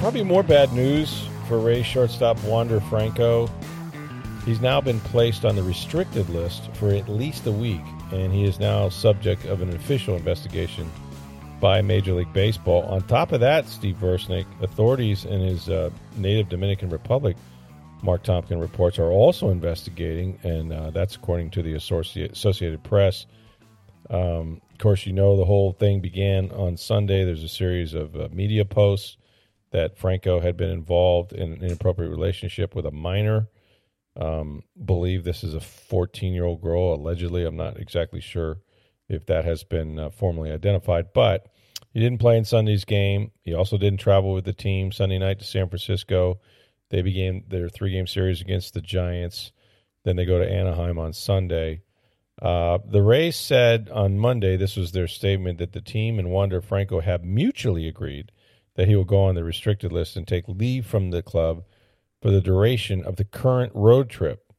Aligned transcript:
Probably 0.00 0.22
more 0.22 0.44
bad 0.44 0.72
news 0.72 1.26
for 1.48 1.58
Rays 1.58 1.84
shortstop 1.84 2.42
Wander 2.44 2.80
Franco. 2.82 3.50
He's 4.44 4.60
now 4.60 4.80
been 4.80 5.00
placed 5.00 5.44
on 5.44 5.56
the 5.56 5.62
restricted 5.64 6.30
list 6.30 6.72
for 6.74 6.90
at 6.90 7.08
least 7.08 7.46
a 7.48 7.52
week, 7.52 7.82
and 8.12 8.32
he 8.32 8.44
is 8.44 8.60
now 8.60 8.88
subject 8.90 9.44
of 9.46 9.60
an 9.60 9.74
official 9.74 10.14
investigation 10.14 10.88
by 11.60 11.82
Major 11.82 12.14
League 12.14 12.32
Baseball. 12.32 12.82
On 12.84 13.02
top 13.08 13.32
of 13.32 13.40
that, 13.40 13.68
Steve 13.68 13.96
Versnick, 13.96 14.46
authorities 14.62 15.24
in 15.24 15.40
his 15.40 15.68
uh, 15.68 15.90
native 16.16 16.48
Dominican 16.48 16.90
Republic, 16.90 17.36
Marc 18.00 18.22
Topkin 18.22 18.60
reports, 18.60 19.00
are 19.00 19.10
also 19.10 19.50
investigating, 19.50 20.38
and 20.44 20.72
uh, 20.72 20.90
that's 20.90 21.16
according 21.16 21.50
to 21.50 21.60
the 21.60 21.74
Associated 21.74 22.84
Press. 22.84 23.26
Um, 24.10 24.60
of 24.70 24.78
course, 24.78 25.06
you 25.06 25.12
know 25.12 25.36
the 25.36 25.44
whole 25.44 25.72
thing 25.72 26.00
began 26.00 26.52
on 26.52 26.76
Sunday. 26.76 27.24
There's 27.24 27.42
a 27.42 27.48
series 27.48 27.94
of 27.94 28.14
uh, 28.14 28.28
media 28.30 28.64
posts 28.64 29.16
that 29.70 29.98
Franco 29.98 30.40
had 30.40 30.56
been 30.56 30.70
involved 30.70 31.32
in 31.32 31.52
an 31.52 31.62
inappropriate 31.62 32.10
relationship 32.10 32.74
with 32.74 32.86
a 32.86 32.90
minor. 32.90 33.48
Um, 34.16 34.64
believe 34.82 35.24
this 35.24 35.44
is 35.44 35.54
a 35.54 35.60
14 35.60 36.32
year 36.32 36.44
old 36.44 36.60
girl, 36.60 36.94
allegedly. 36.94 37.44
I'm 37.44 37.56
not 37.56 37.78
exactly 37.78 38.20
sure 38.20 38.58
if 39.08 39.26
that 39.26 39.44
has 39.44 39.64
been 39.64 39.98
uh, 39.98 40.10
formally 40.10 40.50
identified, 40.50 41.12
but 41.12 41.46
he 41.92 42.00
didn't 42.00 42.20
play 42.20 42.36
in 42.36 42.44
Sunday's 42.44 42.84
game. 42.84 43.30
He 43.44 43.54
also 43.54 43.78
didn't 43.78 44.00
travel 44.00 44.32
with 44.32 44.44
the 44.44 44.52
team 44.52 44.92
Sunday 44.92 45.18
night 45.18 45.38
to 45.38 45.44
San 45.44 45.68
Francisco. 45.68 46.40
They 46.90 47.02
began 47.02 47.44
their 47.48 47.68
three 47.68 47.92
game 47.92 48.06
series 48.06 48.40
against 48.40 48.74
the 48.74 48.80
Giants. 48.80 49.52
Then 50.04 50.16
they 50.16 50.24
go 50.24 50.38
to 50.38 50.50
Anaheim 50.50 50.98
on 50.98 51.12
Sunday. 51.12 51.82
Uh, 52.40 52.78
the 52.86 53.02
Rays 53.02 53.36
said 53.36 53.90
on 53.90 54.18
Monday, 54.18 54.56
this 54.56 54.76
was 54.76 54.92
their 54.92 55.08
statement, 55.08 55.58
that 55.58 55.72
the 55.72 55.80
team 55.80 56.18
and 56.18 56.30
Wander 56.30 56.60
Franco 56.60 57.00
have 57.00 57.24
mutually 57.24 57.88
agreed 57.88 58.30
that 58.78 58.86
he 58.86 58.94
will 58.94 59.04
go 59.04 59.24
on 59.24 59.34
the 59.34 59.42
restricted 59.42 59.90
list 59.90 60.16
and 60.16 60.26
take 60.26 60.46
leave 60.46 60.86
from 60.86 61.10
the 61.10 61.20
club 61.20 61.64
for 62.22 62.30
the 62.30 62.40
duration 62.40 63.02
of 63.04 63.16
the 63.16 63.24
current 63.24 63.72
road 63.74 64.08
trip. 64.08 64.52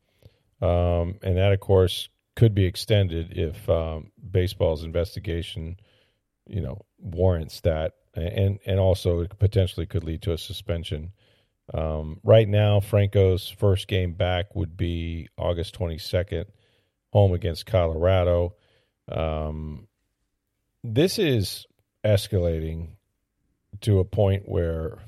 Um, 0.62 1.20
and 1.24 1.38
that, 1.38 1.54
of 1.54 1.62
course, 1.62 2.10
could 2.36 2.54
be 2.54 2.66
extended 2.66 3.38
if 3.38 3.70
um, 3.70 4.12
baseball's 4.30 4.84
investigation, 4.84 5.78
you 6.48 6.60
know, 6.60 6.86
warrants 6.98 7.62
that, 7.62 7.94
and 8.14 8.60
and 8.66 8.78
also 8.78 9.22
it 9.22 9.40
potentially 9.40 9.86
could 9.86 10.04
lead 10.04 10.22
to 10.24 10.34
a 10.34 10.38
suspension. 10.38 11.14
Um, 11.74 12.20
right 12.22 12.48
now, 12.48 12.82
Franco's 12.82 13.48
first 13.48 13.88
game 13.88 14.16
back 14.16 14.54
would 14.54 14.76
be 14.76 15.30
August 15.38 15.80
22nd, 15.80 16.44
home 17.14 17.32
against 17.32 17.66
Colorado. 17.66 18.56
Um, 19.10 19.88
this 20.84 21.20
is 21.20 21.68
escalating 22.04 22.90
to 23.82 24.00
a 24.00 24.06
point 24.06 24.44
where, 24.46 25.00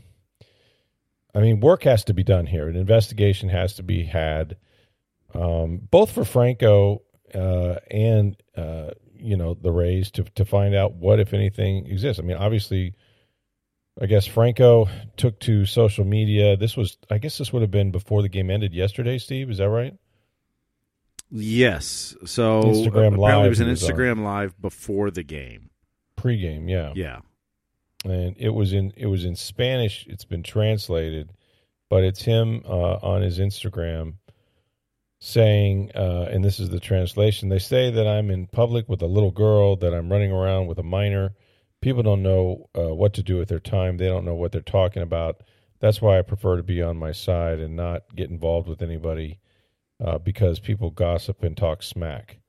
I 1.34 1.40
mean, 1.40 1.60
work 1.60 1.84
has 1.84 2.04
to 2.06 2.14
be 2.14 2.24
done 2.24 2.46
here. 2.46 2.68
An 2.68 2.76
investigation 2.76 3.50
has 3.50 3.76
to 3.76 3.84
be 3.84 4.04
had, 4.04 4.58
um, 5.34 5.82
both 5.90 6.12
for 6.12 6.26
Franco 6.26 7.04
uh, 7.34 7.76
and 7.90 8.36
uh, 8.56 8.92
you 9.16 9.38
know 9.38 9.54
the 9.54 9.72
Rays 9.72 10.12
to 10.12 10.24
to 10.36 10.46
find 10.46 10.76
out 10.76 10.96
what, 10.96 11.20
if 11.20 11.34
anything, 11.34 11.88
exists. 11.88 12.20
I 12.20 12.24
mean, 12.24 12.38
obviously, 12.38 12.96
I 14.02 14.06
guess 14.06 14.26
Franco 14.26 14.90
took 15.18 15.40
to 15.42 15.66
social 15.66 16.06
media. 16.06 16.58
This 16.58 16.76
was, 16.76 16.98
I 17.10 17.18
guess, 17.18 17.38
this 17.38 17.54
would 17.54 17.62
have 17.62 17.72
been 17.72 17.92
before 17.92 18.22
the 18.22 18.30
game 18.30 18.50
ended 18.50 18.74
yesterday. 18.74 19.18
Steve, 19.18 19.50
is 19.50 19.60
that 19.60 19.70
right? 19.70 19.96
Yes. 21.30 22.16
So 22.26 22.64
Instagram 22.64 22.88
apparently 22.88 23.20
Live 23.20 23.46
it 23.46 23.50
was 23.50 23.60
an 23.62 23.68
he 23.68 23.72
was. 23.72 23.84
Instagram 23.84 24.24
live 24.24 24.62
before 24.62 25.12
the 25.12 25.24
game. 25.24 25.70
Pre-game, 26.18 26.68
yeah. 26.68 26.92
Yeah. 26.96 27.20
And 28.06 28.36
it 28.38 28.50
was 28.50 28.74
in 28.74 28.94
it 28.96 29.08
was 29.08 29.26
in 29.26 29.36
Spanish. 29.36 30.06
It's 30.08 30.26
been 30.26 30.44
translated, 30.44 31.32
but 31.90 32.04
it's 32.04 32.24
him 32.24 32.62
uh, 32.66 32.98
on 33.02 33.22
his 33.22 33.40
Instagram 33.40 34.16
saying, 35.20 35.92
uh, 35.96 36.28
and 36.32 36.44
this 36.44 36.60
is 36.60 36.70
the 36.70 36.80
translation. 36.80 37.50
They 37.50 37.60
say 37.60 37.92
that 37.92 38.08
I'm 38.08 38.32
in 38.32 38.48
public 38.48 38.90
with 38.90 39.04
a 39.04 39.08
little 39.08 39.30
girl, 39.30 39.76
that 39.78 39.94
I'm 39.94 40.12
running 40.12 40.32
around 40.32 40.66
with 40.66 40.80
a 40.80 40.84
minor. 40.84 41.36
People 41.80 42.02
don't 42.02 42.24
know 42.24 42.70
uh, 42.76 42.94
what 42.94 43.14
to 43.14 43.24
do 43.24 43.38
with 43.38 43.48
their 43.48 43.60
time. 43.60 43.98
They 43.98 44.08
don't 44.08 44.26
know 44.26 44.34
what 44.34 44.52
they're 44.52 44.62
talking 44.62 45.04
about. 45.04 45.44
That's 45.80 46.02
why 46.02 46.18
I 46.18 46.24
prefer 46.24 46.58
to 46.58 46.64
be 46.64 46.82
on 46.82 46.98
my 46.98 47.12
side 47.12 47.60
and 47.60 47.76
not 47.76 48.04
get 48.16 48.32
involved 48.32 48.68
with 48.68 48.82
anybody 48.82 49.40
uh, 50.04 50.18
because 50.18 50.60
people 50.60 50.90
gossip 50.90 51.44
and 51.44 51.56
talk 51.56 51.84
smack. 51.84 52.40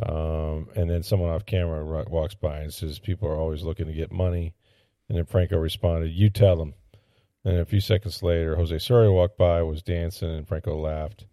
Um, 0.00 0.68
and 0.76 0.90
then 0.90 1.02
someone 1.02 1.30
off 1.30 1.46
camera 1.46 2.04
walks 2.08 2.34
by 2.34 2.58
and 2.60 2.72
says, 2.72 2.98
People 2.98 3.28
are 3.28 3.36
always 3.36 3.62
looking 3.62 3.86
to 3.86 3.92
get 3.92 4.12
money. 4.12 4.54
And 5.08 5.18
then 5.18 5.24
Franco 5.26 5.58
responded, 5.58 6.12
You 6.12 6.30
tell 6.30 6.56
them. 6.56 6.74
And 7.44 7.58
a 7.58 7.64
few 7.64 7.80
seconds 7.80 8.22
later, 8.22 8.56
Jose 8.56 8.78
Siri 8.78 9.08
walked 9.08 9.38
by, 9.38 9.62
was 9.62 9.82
dancing, 9.82 10.30
and 10.30 10.48
Franco 10.48 10.76
laughed. 10.76 11.26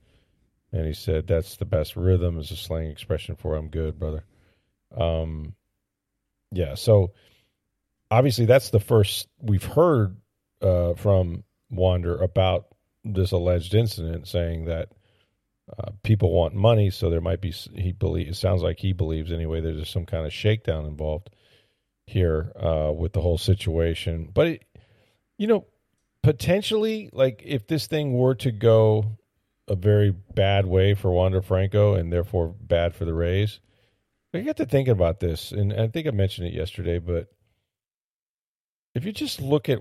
And 0.72 0.86
he 0.86 0.94
said, 0.94 1.28
That's 1.28 1.58
the 1.58 1.66
best 1.66 1.96
rhythm, 1.96 2.38
is 2.40 2.52
a 2.52 2.56
slang 2.56 2.90
expression 2.90 3.36
for 3.36 3.56
I'm 3.56 3.70
good, 3.70 4.00
brother. 4.00 4.24
Um, 4.96 5.56
yeah, 6.52 6.76
so 6.76 7.14
obviously 8.12 8.46
that's 8.46 8.70
the 8.70 8.80
first 8.80 9.28
we've 9.42 9.64
heard 9.64 10.18
uh, 10.62 10.94
from 10.94 11.44
Wander 11.72 12.16
about 12.18 12.68
this 13.04 13.32
alleged 13.32 13.74
incident, 13.74 14.28
saying 14.28 14.66
that 14.66 14.90
uh, 15.78 15.92
people 16.04 16.32
want 16.32 16.54
money, 16.54 16.90
so 16.90 17.10
there 17.10 17.22
might 17.22 17.42
be. 17.42 17.52
He 17.52 17.92
believe 17.92 18.28
it 18.28 18.36
sounds 18.36 18.62
like 18.62 18.80
he 18.80 18.94
believes 18.94 19.32
anyway. 19.32 19.62
There's 19.62 19.90
some 19.90 20.06
kind 20.06 20.26
of 20.26 20.34
shakedown 20.34 20.86
involved 20.86 21.30
here 22.06 22.52
uh, 22.56 22.92
with 22.92 23.14
the 23.14 23.22
whole 23.22 23.38
situation. 23.38 24.30
But 24.34 24.48
it, 24.48 24.66
you 25.38 25.48
know, 25.48 25.66
potentially, 26.22 27.10
like 27.12 27.42
if 27.46 27.68
this 27.68 27.88
thing 27.88 28.14
were 28.14 28.36
to 28.36 28.52
go 28.52 29.18
a 29.68 29.76
very 29.76 30.12
bad 30.12 30.66
way 30.66 30.94
for 30.94 31.12
Wander 31.12 31.42
Franco 31.42 31.96
and 31.96 32.12
therefore 32.12 32.54
bad 32.60 32.94
for 32.94 33.06
the 33.06 33.14
Rays, 33.14 33.60
I 34.34 34.42
got 34.42 34.58
to 34.58 34.66
thinking 34.66 34.92
about 34.92 35.20
this, 35.20 35.52
and 35.52 35.72
I 35.74 35.88
think 35.88 36.08
I 36.08 36.12
mentioned 36.12 36.48
it 36.48 36.54
yesterday. 36.54 36.98
But 37.00 37.28
if 38.96 39.06
you 39.06 39.12
just 39.12 39.42
look 39.42 39.70
at 39.70 39.80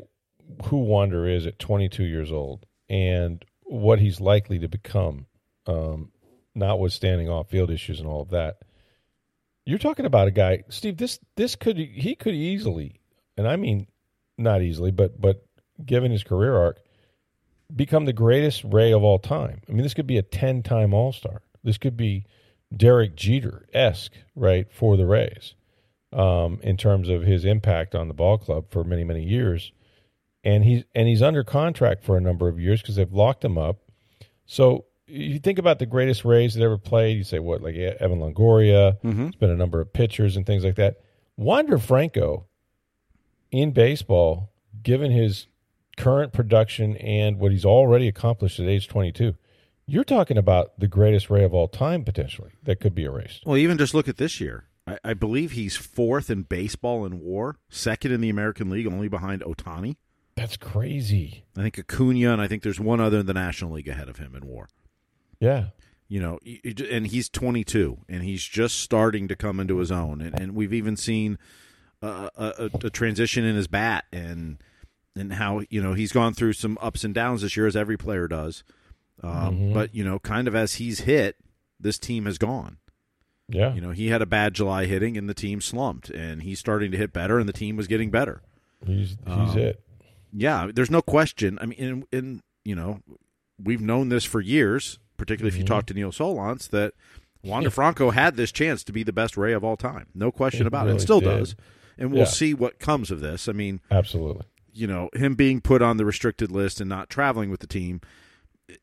who 0.67 0.79
Wander 0.79 1.27
is 1.27 1.47
at 1.47 1.59
22 1.59 2.05
years 2.05 2.31
old 2.31 2.67
and 2.89 3.45
what 3.65 3.99
he's 3.99 4.21
likely 4.21 4.59
to 4.59 4.69
become 4.69 5.27
um, 5.67 6.11
notwithstanding 6.55 7.29
off 7.29 7.49
field 7.49 7.71
issues 7.71 8.01
and 8.01 8.09
all 8.09 8.23
of 8.23 8.31
that. 8.31 8.59
You're 9.65 9.79
talking 9.79 10.07
about 10.07 10.29
a 10.29 10.33
guy, 10.33 10.65
Steve. 10.69 10.97
This 10.97 11.19
this 11.37 11.55
could 11.57 11.77
he 11.77 12.15
could 12.15 12.35
easily, 12.35 13.01
and 13.37 13.47
I 13.47 13.57
mean 13.57 13.87
not 14.37 14.63
easily, 14.63 14.91
but 14.91 15.21
but 15.21 15.47
given 15.85 16.11
his 16.11 16.25
career 16.25 16.57
arc, 16.57 16.81
become 17.75 18.05
the 18.05 18.13
greatest 18.13 18.65
Ray 18.65 18.93
of 18.93 19.03
all 19.03 19.19
time. 19.19 19.61
I 19.69 19.73
mean, 19.73 19.83
this 19.83 19.95
could 19.95 20.07
be 20.07 20.19
a 20.19 20.23
ten 20.23 20.63
time 20.63 20.93
All 20.93 21.13
Star. 21.13 21.43
This 21.63 21.79
could 21.79 21.97
be 21.97 22.25
Derek 22.77 23.15
Jeter 23.15 23.67
esque, 23.73 24.13
right, 24.35 24.67
for 24.73 24.97
the 24.97 25.07
Rays, 25.07 25.55
um, 26.13 26.59
in 26.63 26.77
terms 26.77 27.09
of 27.09 27.23
his 27.23 27.45
impact 27.45 27.95
on 27.95 28.09
the 28.09 28.15
ball 28.15 28.39
club 28.39 28.67
for 28.71 28.85
many 28.85 29.05
many 29.05 29.23
years. 29.23 29.73
And 30.45 30.65
he's 30.65 30.85
and 30.95 31.07
he's 31.07 31.23
under 31.23 31.45
contract 31.45 32.03
for 32.03 32.17
a 32.17 32.21
number 32.21 32.49
of 32.49 32.59
years 32.59 32.83
because 32.83 32.97
they've 32.97 33.13
locked 33.13 33.45
him 33.45 33.57
up. 33.57 33.79
So 34.45 34.87
you 35.07 35.39
think 35.39 35.59
about 35.59 35.79
the 35.79 35.87
greatest 35.87 36.25
Rays 36.25 36.55
that 36.55 36.63
ever 36.63 36.79
played, 36.79 37.17
you 37.19 37.25
say 37.25 37.39
what, 37.39 37.63
like 37.63 37.75
Evan 37.75 38.21
Longoria. 38.21 39.01
Mhm. 39.03 39.29
It's 39.29 39.37
been 39.37 39.51
a 39.51 39.57
number 39.57 39.81
of 39.81 39.93
pitchers 39.93 40.37
and 40.37 40.47
things 40.47 40.65
like 40.65 40.77
that. 40.77 41.01
Wander 41.37 41.79
Franco 41.79 42.47
in 43.51 43.73
baseball, 43.73 44.51
given 44.83 45.11
his 45.11 45.47
current 45.97 46.33
production 46.33 46.97
and 46.99 47.39
what 47.39 47.53
he's 47.53 47.65
already 47.65 48.09
accomplished 48.09 48.59
at 48.61 48.67
age 48.67 48.89
22, 48.89 49.35
you're 49.87 50.05
talking 50.05 50.39
about 50.39 50.79
the 50.79 50.89
greatest 50.89 51.29
Ray 51.29 51.45
of 51.45 51.53
all 51.53 51.69
time 51.69 52.05
potentially 52.05 52.53
that 52.63 52.81
could 52.81 52.95
be 52.95 53.05
erased. 53.05 53.43
Well, 53.45 53.57
even 53.59 53.77
just 53.79 53.95
look 53.95 54.09
at 54.09 54.17
this 54.17 54.41
year. 54.41 54.65
I, 54.87 54.99
I 55.05 55.15
believe 55.15 55.53
he's 55.53 55.77
fourth 55.77 56.31
in 56.31 56.43
baseball 56.43 57.05
in 57.05 57.21
WAR, 57.21 57.57
second 57.69 58.13
in 58.13 58.21
the 58.21 58.31
American 58.31 58.71
League, 58.71 58.87
only 58.87 59.09
behind 59.09 59.43
Ohtani. 59.43 59.97
That's 60.35 60.57
crazy. 60.57 61.45
I 61.57 61.63
think 61.63 61.79
Acuna, 61.79 62.33
and 62.33 62.41
I 62.41 62.49
think 62.49 62.63
there's 62.63 62.81
one 62.81 63.01
other 63.01 63.19
in 63.21 63.27
the 63.27 63.35
National 63.35 63.73
League 63.73 63.89
ahead 63.89 64.09
of 64.09 64.17
him 64.17 64.35
in 64.35 64.47
WAR. 64.47 64.69
Yeah. 65.43 65.67
you 66.07 66.21
know, 66.21 66.39
and 66.91 67.07
he's 67.07 67.29
22 67.29 67.99
and 68.09 68.23
he's 68.23 68.45
just 68.45 68.79
starting 68.79 69.27
to 69.29 69.35
come 69.35 69.59
into 69.59 69.79
his 69.79 69.91
own. 69.91 70.21
And, 70.21 70.39
and 70.39 70.55
we've 70.55 70.73
even 70.73 70.97
seen 70.97 71.37
a, 72.01 72.31
a, 72.37 72.71
a, 72.85 72.91
transition 72.91 73.45
in 73.45 73.57
his 73.57 73.67
bat 73.67 74.05
and 74.13 74.59
and 75.15 75.33
how 75.35 75.63
you 75.69 75.83
know 75.83 75.95
he's 75.95 76.13
gone 76.13 76.35
through 76.35 76.55
some 76.55 76.79
ups 76.81 77.05
and 77.05 77.15
downs 77.15 77.43
this 77.43 77.57
year 77.57 77.67
as 77.67 77.77
every 77.77 77.97
player 77.97 78.29
does. 78.29 78.65
Um, 79.23 79.33
mm-hmm. 79.33 79.73
But 79.73 79.95
you 79.95 80.05
know, 80.05 80.19
kind 80.19 80.49
of 80.49 80.55
as 80.55 80.75
he's 80.75 81.01
hit, 81.01 81.37
this 81.79 81.99
team 81.99 82.27
has 82.27 82.39
gone. 82.39 82.79
Yeah, 83.49 83.75
you 83.75 83.81
know, 83.81 83.91
he 83.91 84.09
had 84.09 84.23
a 84.23 84.27
bad 84.27 84.55
July 84.55 84.87
hitting 84.87 85.17
and 85.17 85.29
the 85.29 85.35
team 85.35 85.61
slumped, 85.61 86.09
and 86.11 86.43
he's 86.43 86.59
starting 86.59 86.91
to 86.93 86.97
hit 86.97 87.13
better, 87.13 87.39
and 87.39 87.49
the 87.49 87.53
team 87.53 87.77
was 87.77 87.87
getting 87.87 88.11
better. 88.11 88.43
He's 88.87 89.17
he's 89.27 89.27
um, 89.27 89.59
it. 89.59 89.83
Yeah, 90.33 90.71
there's 90.75 90.91
no 90.91 91.03
question. 91.03 91.59
I 91.61 91.67
mean, 91.67 91.79
in, 91.79 92.05
in 92.11 92.43
you 92.65 92.75
know, 92.75 93.01
we've 93.63 93.83
known 93.83 94.09
this 94.09 94.25
for 94.25 94.41
years 94.41 94.99
particularly 95.23 95.51
if 95.51 95.57
you 95.57 95.63
mm-hmm. 95.63 95.73
talk 95.73 95.87
to 95.87 95.95
Neil 95.95 96.11
Solondz, 96.11 96.69
that 96.71 96.95
Wander 97.45 97.71
Franco 97.71 98.11
had 98.11 98.35
this 98.35 98.51
chance 98.51 98.83
to 98.83 98.93
be 98.93 99.05
the 99.05 99.13
best 99.13 99.37
Ray 99.37 99.53
of 99.53 99.63
all 99.63 99.77
time. 99.77 100.09
No 100.17 100.33
question 100.33 100.67
about 100.67 100.87
really 100.87 100.91
it. 100.91 100.95
And 100.95 101.01
still 101.01 101.21
did. 101.21 101.27
does. 101.27 101.55
And 101.97 102.11
we'll 102.11 102.23
yeah. 102.23 102.27
see 102.27 102.55
what 102.55 102.81
comes 102.81 103.13
of 103.13 103.21
this. 103.21 103.49
I 103.49 103.53
mean, 103.53 103.81
absolutely. 103.89 104.43
You 104.73 104.89
know, 104.89 105.11
him 105.15 105.37
being 105.37 105.61
put 105.61 105.81
on 105.81 105.97
the 105.97 106.05
restricted 106.05 106.51
list 106.51 106.81
and 106.81 106.89
not 106.89 107.09
traveling 107.09 107.51
with 107.51 107.61
the 107.61 107.69
team 107.69 108.01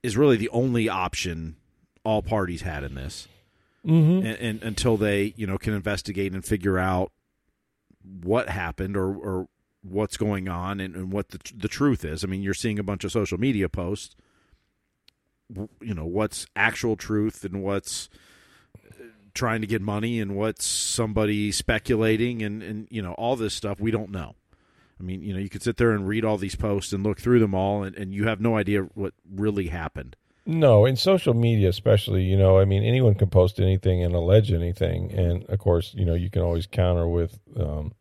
is 0.02 0.16
really 0.16 0.38
the 0.38 0.48
only 0.50 0.88
option 0.88 1.58
all 2.06 2.22
parties 2.22 2.62
had 2.62 2.86
in 2.86 2.96
this. 2.96 3.28
Mm-hmm. 3.86 4.26
And, 4.26 4.38
and, 4.38 4.64
until 4.64 4.96
they, 4.96 5.34
you 5.36 5.46
know, 5.46 5.58
can 5.58 5.74
investigate 5.74 6.32
and 6.32 6.46
figure 6.46 6.80
out 6.80 7.12
what 8.24 8.48
happened 8.48 8.96
or, 8.96 9.14
or 9.14 9.48
what's 9.82 10.16
going 10.16 10.48
on 10.48 10.80
and, 10.80 10.96
and 10.96 11.12
what 11.12 11.30
the, 11.32 11.40
the 11.54 11.68
truth 11.68 12.06
is. 12.06 12.24
I 12.24 12.28
mean, 12.28 12.42
you're 12.42 12.54
seeing 12.54 12.80
a 12.80 12.84
bunch 12.84 13.04
of 13.04 13.12
social 13.12 13.38
media 13.38 13.68
posts 13.68 14.16
you 15.82 15.94
know 15.94 16.06
what's 16.06 16.46
actual 16.56 16.96
truth 16.96 17.44
and 17.44 17.64
what's 17.64 18.10
uh, 18.78 19.04
trying 19.34 19.62
to 19.62 19.68
get 19.68 19.82
money 19.82 20.20
and 20.20 20.36
what's 20.36 20.66
somebody 20.66 21.52
speculating 21.52 22.42
and 22.42 22.62
and 22.62 22.88
you 22.92 23.02
know 23.02 23.14
all 23.14 23.36
this 23.36 23.54
stuff 23.54 23.80
we 23.80 23.92
don't 23.92 24.12
know. 24.12 24.36
I 25.00 25.04
mean 25.04 25.22
you 25.22 25.34
know 25.34 25.40
you 25.40 25.50
could 25.50 25.64
sit 25.64 25.78
there 25.78 25.92
and 25.92 26.08
read 26.08 26.26
all 26.26 26.38
these 26.38 26.56
posts 26.56 26.94
and 26.94 27.04
look 27.04 27.20
through 27.20 27.40
them 27.40 27.56
all 27.56 27.84
and, 27.84 27.96
and 27.96 28.14
you 28.14 28.28
have 28.28 28.42
no 28.42 28.58
idea 28.58 28.84
what 28.94 29.14
really 29.30 29.68
happened. 29.68 30.16
No 30.46 30.86
in 30.86 30.96
social 30.96 31.34
media 31.34 31.70
especially 31.70 32.24
you 32.24 32.38
know 32.38 32.60
i 32.60 32.66
mean 32.66 32.84
anyone 32.84 33.16
can 33.16 33.30
post 33.30 33.60
anything 33.60 34.04
and 34.04 34.14
allege 34.14 34.52
anything. 34.52 35.12
And 35.12 35.46
of 35.46 35.60
course 35.60 35.94
you 35.96 36.06
know 36.06 36.14
you 36.14 36.30
can 36.30 36.42
always 36.42 36.68
counter 36.68 37.08
with 37.08 37.40
um, 37.58 37.94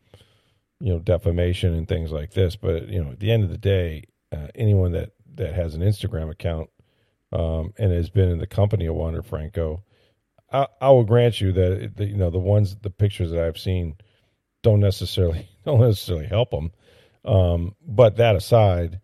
you 0.81 0.93
know 0.93 0.99
defamation 0.99 1.75
and 1.75 1.89
things 1.89 2.13
like 2.13 2.33
this. 2.33 2.57
But 2.57 2.89
you 2.89 3.03
know 3.03 3.13
at 3.13 3.21
the 3.21 3.31
end 3.31 3.45
of 3.45 3.51
the 3.51 3.59
day 3.59 4.05
uh, 4.33 4.49
anyone 4.55 4.93
that 4.93 5.13
that 5.37 5.55
has 5.55 5.75
an 5.75 5.83
instagram 5.83 6.31
account 6.31 6.69
um, 7.33 7.73
and 7.79 7.93
has 7.93 8.11
been 8.11 8.29
in 8.29 8.39
the 8.39 8.47
company 8.47 8.87
of 8.87 8.95
Wander 8.95 9.23
Franco, 9.23 9.83
I, 10.53 10.67
I 10.81 10.91
will 10.91 11.05
grant 11.05 11.41
you 11.41 11.53
that, 11.53 11.93
you 11.99 12.17
know 12.17 12.31
the 12.31 12.39
ones 12.39 12.77
the 12.77 12.91
pictures 12.91 13.31
that 13.31 13.45
I've 13.45 13.59
seen 13.59 13.97
don't 14.63 14.81
necessarily 14.81 15.49
don't 15.65 15.81
necessarily 15.81 16.27
help 16.27 16.53
him. 16.53 16.71
Um, 17.25 17.75
but 17.87 18.17
that 18.17 18.37
aside, 18.37 19.01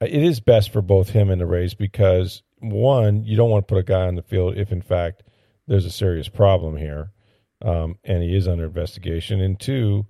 it 0.00 0.22
is 0.22 0.40
best 0.40 0.72
for 0.72 0.82
both 0.82 1.10
him 1.10 1.30
and 1.30 1.40
the 1.40 1.46
Rays 1.46 1.74
because 1.74 2.42
one, 2.58 3.24
you 3.24 3.36
don't 3.36 3.50
want 3.50 3.66
to 3.66 3.74
put 3.74 3.80
a 3.80 3.84
guy 3.84 4.06
on 4.06 4.14
the 4.14 4.22
field 4.22 4.56
if 4.56 4.72
in 4.72 4.82
fact 4.82 5.22
there's 5.66 5.86
a 5.86 5.90
serious 5.90 6.28
problem 6.28 6.76
here, 6.76 7.10
um, 7.62 7.98
and 8.04 8.22
he 8.22 8.36
is 8.36 8.46
under 8.46 8.64
investigation. 8.64 9.40
And 9.40 9.58
two, 9.58 10.06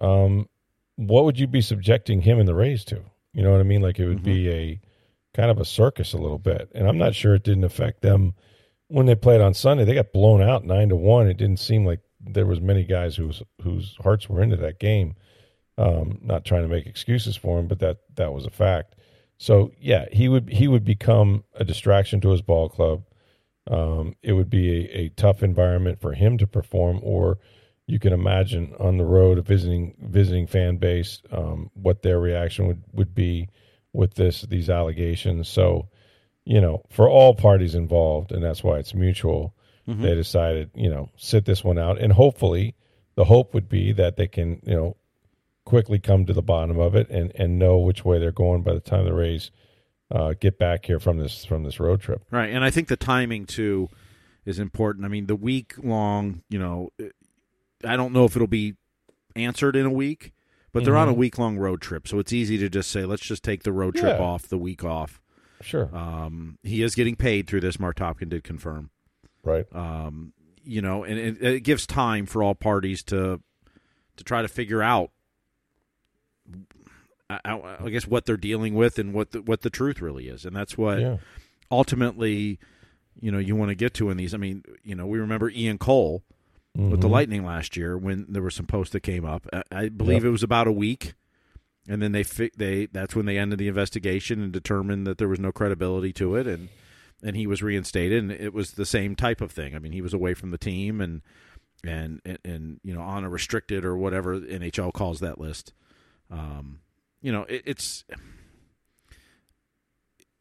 um, 0.00 0.48
what 0.96 1.24
would 1.24 1.38
you 1.38 1.46
be 1.46 1.60
subjecting 1.60 2.22
him 2.22 2.38
and 2.38 2.48
the 2.48 2.54
Rays 2.54 2.84
to? 2.86 3.02
You 3.32 3.42
know 3.42 3.52
what 3.52 3.60
I 3.60 3.64
mean? 3.64 3.82
Like 3.82 3.98
it 3.98 4.08
would 4.08 4.18
mm-hmm. 4.18 4.24
be 4.24 4.50
a 4.50 4.80
kind 5.36 5.50
of 5.50 5.58
a 5.58 5.64
circus 5.64 6.14
a 6.14 6.18
little 6.18 6.38
bit. 6.38 6.70
And 6.74 6.88
I'm 6.88 6.98
not 6.98 7.14
sure 7.14 7.34
it 7.34 7.44
didn't 7.44 7.64
affect 7.64 8.00
them 8.00 8.34
when 8.88 9.04
they 9.04 9.14
played 9.14 9.42
on 9.42 9.52
Sunday. 9.52 9.84
They 9.84 9.94
got 9.94 10.12
blown 10.12 10.40
out 10.40 10.64
nine 10.64 10.88
to 10.88 10.96
one. 10.96 11.28
It 11.28 11.36
didn't 11.36 11.58
seem 11.58 11.84
like 11.84 12.00
there 12.20 12.46
was 12.46 12.60
many 12.60 12.84
guys 12.84 13.14
whose 13.14 13.42
whose 13.62 13.96
hearts 14.02 14.28
were 14.28 14.42
into 14.42 14.56
that 14.56 14.80
game. 14.80 15.14
Um, 15.78 16.20
not 16.22 16.46
trying 16.46 16.62
to 16.62 16.68
make 16.68 16.86
excuses 16.86 17.36
for 17.36 17.58
him, 17.58 17.68
but 17.68 17.80
that 17.80 17.98
that 18.14 18.32
was 18.32 18.46
a 18.46 18.50
fact. 18.50 18.94
So 19.36 19.72
yeah, 19.78 20.06
he 20.10 20.28
would 20.28 20.48
he 20.48 20.68
would 20.68 20.84
become 20.84 21.44
a 21.54 21.64
distraction 21.64 22.20
to 22.22 22.30
his 22.30 22.40
ball 22.40 22.70
club. 22.70 23.04
Um, 23.68 24.16
it 24.22 24.32
would 24.32 24.48
be 24.48 24.70
a, 24.70 24.96
a, 24.96 25.08
tough 25.10 25.42
environment 25.42 26.00
for 26.00 26.12
him 26.12 26.38
to 26.38 26.46
perform, 26.46 27.00
or 27.02 27.38
you 27.88 27.98
can 27.98 28.12
imagine 28.12 28.72
on 28.78 28.96
the 28.96 29.04
road, 29.04 29.38
a 29.38 29.42
visiting 29.42 29.96
visiting 30.00 30.46
fan 30.46 30.76
base, 30.76 31.20
um, 31.32 31.70
what 31.74 32.02
their 32.02 32.20
reaction 32.20 32.68
would 32.68 32.84
would 32.92 33.14
be 33.14 33.48
with 33.96 34.14
this 34.14 34.42
these 34.42 34.70
allegations. 34.70 35.48
So, 35.48 35.88
you 36.44 36.60
know, 36.60 36.82
for 36.90 37.08
all 37.08 37.34
parties 37.34 37.74
involved, 37.74 38.30
and 38.30 38.44
that's 38.44 38.62
why 38.62 38.78
it's 38.78 38.94
mutual. 38.94 39.54
Mm-hmm. 39.88 40.02
They 40.02 40.14
decided, 40.14 40.70
you 40.74 40.90
know, 40.90 41.10
sit 41.16 41.44
this 41.44 41.64
one 41.64 41.78
out, 41.78 42.00
and 42.00 42.12
hopefully, 42.12 42.74
the 43.14 43.24
hope 43.24 43.54
would 43.54 43.68
be 43.68 43.92
that 43.92 44.16
they 44.16 44.26
can, 44.26 44.60
you 44.64 44.74
know, 44.74 44.96
quickly 45.64 45.98
come 45.98 46.26
to 46.26 46.32
the 46.32 46.42
bottom 46.42 46.78
of 46.78 46.94
it 46.94 47.08
and 47.10 47.32
and 47.34 47.58
know 47.58 47.78
which 47.78 48.04
way 48.04 48.18
they're 48.18 48.32
going 48.32 48.62
by 48.62 48.74
the 48.74 48.80
time 48.80 49.04
the 49.04 49.14
Rays 49.14 49.50
uh, 50.10 50.34
get 50.38 50.58
back 50.58 50.84
here 50.86 51.00
from 51.00 51.18
this 51.18 51.44
from 51.44 51.64
this 51.64 51.80
road 51.80 52.00
trip. 52.00 52.22
Right, 52.30 52.50
and 52.50 52.64
I 52.64 52.70
think 52.70 52.88
the 52.88 52.96
timing 52.96 53.46
too 53.46 53.88
is 54.44 54.58
important. 54.58 55.04
I 55.04 55.08
mean, 55.08 55.26
the 55.26 55.36
week 55.36 55.74
long, 55.78 56.42
you 56.48 56.58
know, 56.58 56.90
I 57.84 57.96
don't 57.96 58.12
know 58.12 58.24
if 58.24 58.36
it'll 58.36 58.46
be 58.46 58.74
answered 59.34 59.76
in 59.76 59.86
a 59.86 59.90
week, 59.90 60.32
but 60.76 60.84
they're 60.84 60.92
mm-hmm. 60.92 61.00
on 61.00 61.08
a 61.08 61.12
mm-hmm. 61.12 61.20
week 61.20 61.38
long 61.38 61.56
road 61.56 61.80
trip, 61.80 62.06
so 62.06 62.18
it's 62.18 62.34
easy 62.34 62.58
to 62.58 62.68
just 62.68 62.90
say, 62.90 63.06
let's 63.06 63.22
just 63.22 63.42
take 63.42 63.62
the 63.62 63.72
road 63.72 63.94
trip 63.94 64.18
yeah. 64.18 64.24
off, 64.24 64.46
the 64.46 64.58
week 64.58 64.84
off. 64.84 65.22
Sure. 65.62 65.88
Um, 65.96 66.58
he 66.62 66.82
is 66.82 66.94
getting 66.94 67.16
paid 67.16 67.46
through 67.46 67.62
this. 67.62 67.80
Marc 67.80 67.96
Topkin 67.96 68.28
did 68.28 68.44
confirm. 68.44 68.90
Right. 69.42 69.64
Um, 69.74 70.34
you 70.62 70.82
know, 70.82 71.02
and 71.02 71.18
it, 71.18 71.42
it 71.42 71.60
gives 71.60 71.86
time 71.86 72.26
for 72.26 72.42
all 72.42 72.54
parties 72.54 73.02
to 73.04 73.40
to 74.16 74.24
try 74.24 74.42
to 74.42 74.48
figure 74.48 74.82
out, 74.82 75.12
I, 77.30 77.40
I, 77.80 77.88
guess, 77.88 78.06
what 78.06 78.26
they're 78.26 78.36
dealing 78.36 78.74
with 78.74 78.98
and 78.98 79.14
what 79.14 79.30
the, 79.30 79.40
what 79.40 79.62
the 79.62 79.70
truth 79.70 80.02
really 80.02 80.28
is, 80.28 80.44
and 80.44 80.54
that's 80.54 80.76
what 80.76 81.00
yeah. 81.00 81.16
ultimately, 81.70 82.58
you 83.18 83.30
know, 83.30 83.38
you 83.38 83.56
want 83.56 83.70
to 83.70 83.74
get 83.74 83.94
to 83.94 84.10
in 84.10 84.18
these. 84.18 84.34
I 84.34 84.36
mean, 84.36 84.62
you 84.82 84.94
know, 84.94 85.06
we 85.06 85.18
remember 85.18 85.48
Ian 85.48 85.78
Cole 85.78 86.22
mm-hmm. 86.76 86.90
with 86.90 87.00
the 87.00 87.06
mm-hmm. 87.06 87.14
Lightning 87.14 87.44
last 87.44 87.76
year 87.76 87.96
when 87.96 88.26
there 88.28 88.42
were 88.42 88.50
some 88.50 88.66
posts 88.66 88.92
that 88.92 89.00
came 89.00 89.24
up. 89.24 89.46
I, 89.52 89.62
I 89.70 89.88
believe 89.88 90.22
yep. 90.22 90.28
it 90.28 90.30
was 90.30 90.42
about 90.42 90.66
a 90.66 90.72
week, 90.72 91.14
and 91.88 92.02
then 92.02 92.12
they 92.12 92.22
fi- 92.22 92.50
they 92.56 92.86
that's 92.86 93.16
when 93.16 93.26
they 93.26 93.38
ended 93.38 93.58
the 93.58 93.68
investigation 93.68 94.42
and 94.42 94.52
determined 94.52 95.06
that 95.06 95.18
there 95.18 95.28
was 95.28 95.40
no 95.40 95.52
credibility 95.52 96.12
to 96.14 96.36
it, 96.36 96.46
and 96.46 96.68
and 97.22 97.36
he 97.36 97.46
was 97.46 97.62
reinstated, 97.62 98.22
and 98.22 98.32
it 98.32 98.52
was 98.52 98.72
the 98.72 98.86
same 98.86 99.16
type 99.16 99.40
of 99.40 99.52
thing. 99.52 99.74
I 99.74 99.78
mean, 99.78 99.92
he 99.92 100.02
was 100.02 100.14
away 100.14 100.34
from 100.34 100.50
the 100.50 100.58
team 100.58 101.00
and 101.00 101.22
and 101.84 102.20
and, 102.24 102.38
and 102.44 102.80
you 102.82 102.94
know 102.94 103.02
on 103.02 103.24
a 103.24 103.30
restricted 103.30 103.84
or 103.84 103.96
whatever 103.96 104.38
NHL 104.40 104.92
calls 104.92 105.20
that 105.20 105.40
list. 105.40 105.72
Um, 106.30 106.80
you 107.22 107.32
know, 107.32 107.42
it, 107.44 107.62
it's 107.64 108.04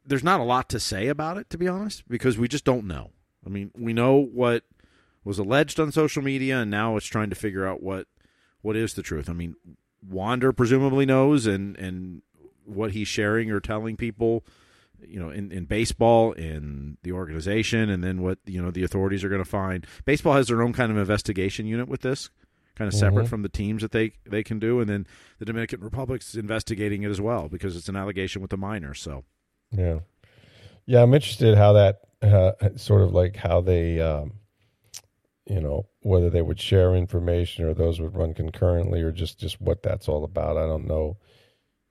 there's 0.06 0.24
not 0.24 0.40
a 0.40 0.44
lot 0.44 0.70
to 0.70 0.80
say 0.80 1.08
about 1.08 1.38
it 1.38 1.50
to 1.50 1.58
be 1.58 1.68
honest 1.68 2.08
because 2.08 2.38
we 2.38 2.48
just 2.48 2.66
don't 2.66 2.86
know. 2.86 3.12
I 3.46 3.50
mean, 3.50 3.72
we 3.78 3.94
know 3.94 4.16
what 4.16 4.64
was 5.26 5.40
alleged 5.40 5.80
on 5.80 5.92
social 5.92 6.22
media, 6.22 6.60
and 6.60 6.72
now 6.72 6.96
it's 6.96 7.08
trying 7.08 7.32
to 7.32 7.36
figure 7.36 7.68
out 7.68 7.84
what 7.84 8.08
what 8.62 8.78
is 8.78 8.94
the 8.94 9.02
truth. 9.02 9.30
I 9.30 9.34
mean, 9.34 9.56
Wander 10.08 10.54
presumably 10.54 11.06
knows, 11.06 11.48
and 11.48 11.76
and 11.78 12.22
what 12.64 12.92
he's 12.92 13.08
sharing 13.08 13.52
or 13.52 13.60
telling 13.60 13.98
people, 13.98 14.46
you 15.00 15.20
know, 15.20 15.30
in, 15.30 15.52
in 15.52 15.66
baseball, 15.66 16.32
in 16.32 16.98
the 17.04 17.12
organization, 17.12 17.90
and 17.90 18.04
then 18.04 18.22
what 18.22 18.38
you 18.46 18.62
know 18.62 18.72
the 18.72 18.84
authorities 18.84 19.24
are 19.24 19.30
going 19.30 19.44
to 19.44 19.50
find. 19.50 19.86
Baseball 20.06 20.34
has 20.34 20.48
their 20.48 20.62
own 20.62 20.74
kind 20.74 20.92
of 20.92 20.98
investigation 20.98 21.66
unit 21.66 21.88
with 21.88 22.02
this, 22.02 22.30
kind 22.76 22.88
of 22.88 22.94
separate 22.94 23.24
mm-hmm. 23.24 23.30
from 23.30 23.42
the 23.42 23.50
teams 23.50 23.82
that 23.82 23.92
they 23.92 24.14
they 24.26 24.44
can 24.44 24.60
do, 24.60 24.80
and 24.80 24.88
then 24.88 25.08
the 25.40 25.46
Dominican 25.46 25.82
Republic's 25.82 26.36
investigating 26.36 27.02
it 27.02 27.10
as 27.10 27.20
well 27.20 27.50
because 27.50 27.76
it's 27.76 27.90
an 27.90 27.96
allegation 27.96 28.44
with 28.44 28.52
the 28.52 28.58
minor. 28.58 28.94
So, 28.94 29.24
yeah, 29.72 30.00
yeah, 30.86 31.02
I'm 31.02 31.16
interested 31.16 31.58
how 31.58 31.74
that 31.74 32.02
uh, 32.22 32.52
sort 32.76 33.02
of 33.02 33.12
like 33.12 33.36
how 33.36 33.62
they. 33.62 34.00
Um 34.00 34.34
you 35.46 35.62
know 35.62 35.88
whether 36.02 36.30
they 36.30 36.42
would 36.42 36.60
share 36.60 36.96
information 36.96 37.66
or 37.66 37.74
those 37.74 38.00
would 38.00 38.16
run 38.16 38.34
concurrently 38.34 39.02
or 39.02 39.12
just 39.12 39.40
just 39.40 39.62
what 39.62 39.84
that's 39.84 40.08
all 40.08 40.24
about. 40.24 40.58
I 40.58 40.66
don't 40.66 40.88
know 40.88 41.18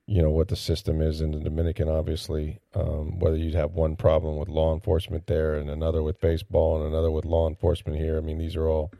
you 0.06 0.20
know 0.20 0.30
what 0.30 0.48
the 0.48 0.56
system 0.56 1.00
is 1.00 1.22
in 1.22 1.30
the 1.30 1.40
dominican 1.40 1.88
obviously 1.88 2.60
um, 2.74 3.18
whether 3.18 3.36
you'd 3.36 3.54
have 3.54 3.70
one 3.72 3.96
problem 3.96 4.36
with 4.36 4.50
law 4.50 4.74
enforcement 4.74 5.26
there 5.26 5.54
and 5.54 5.70
another 5.70 6.02
with 6.02 6.20
baseball 6.20 6.76
and 6.76 6.92
another 6.92 7.10
with 7.10 7.24
law 7.24 7.48
enforcement 7.48 7.98
here. 7.98 8.18
I 8.18 8.20
mean 8.20 8.38
these 8.38 8.56
are 8.56 8.68
all 8.68 8.92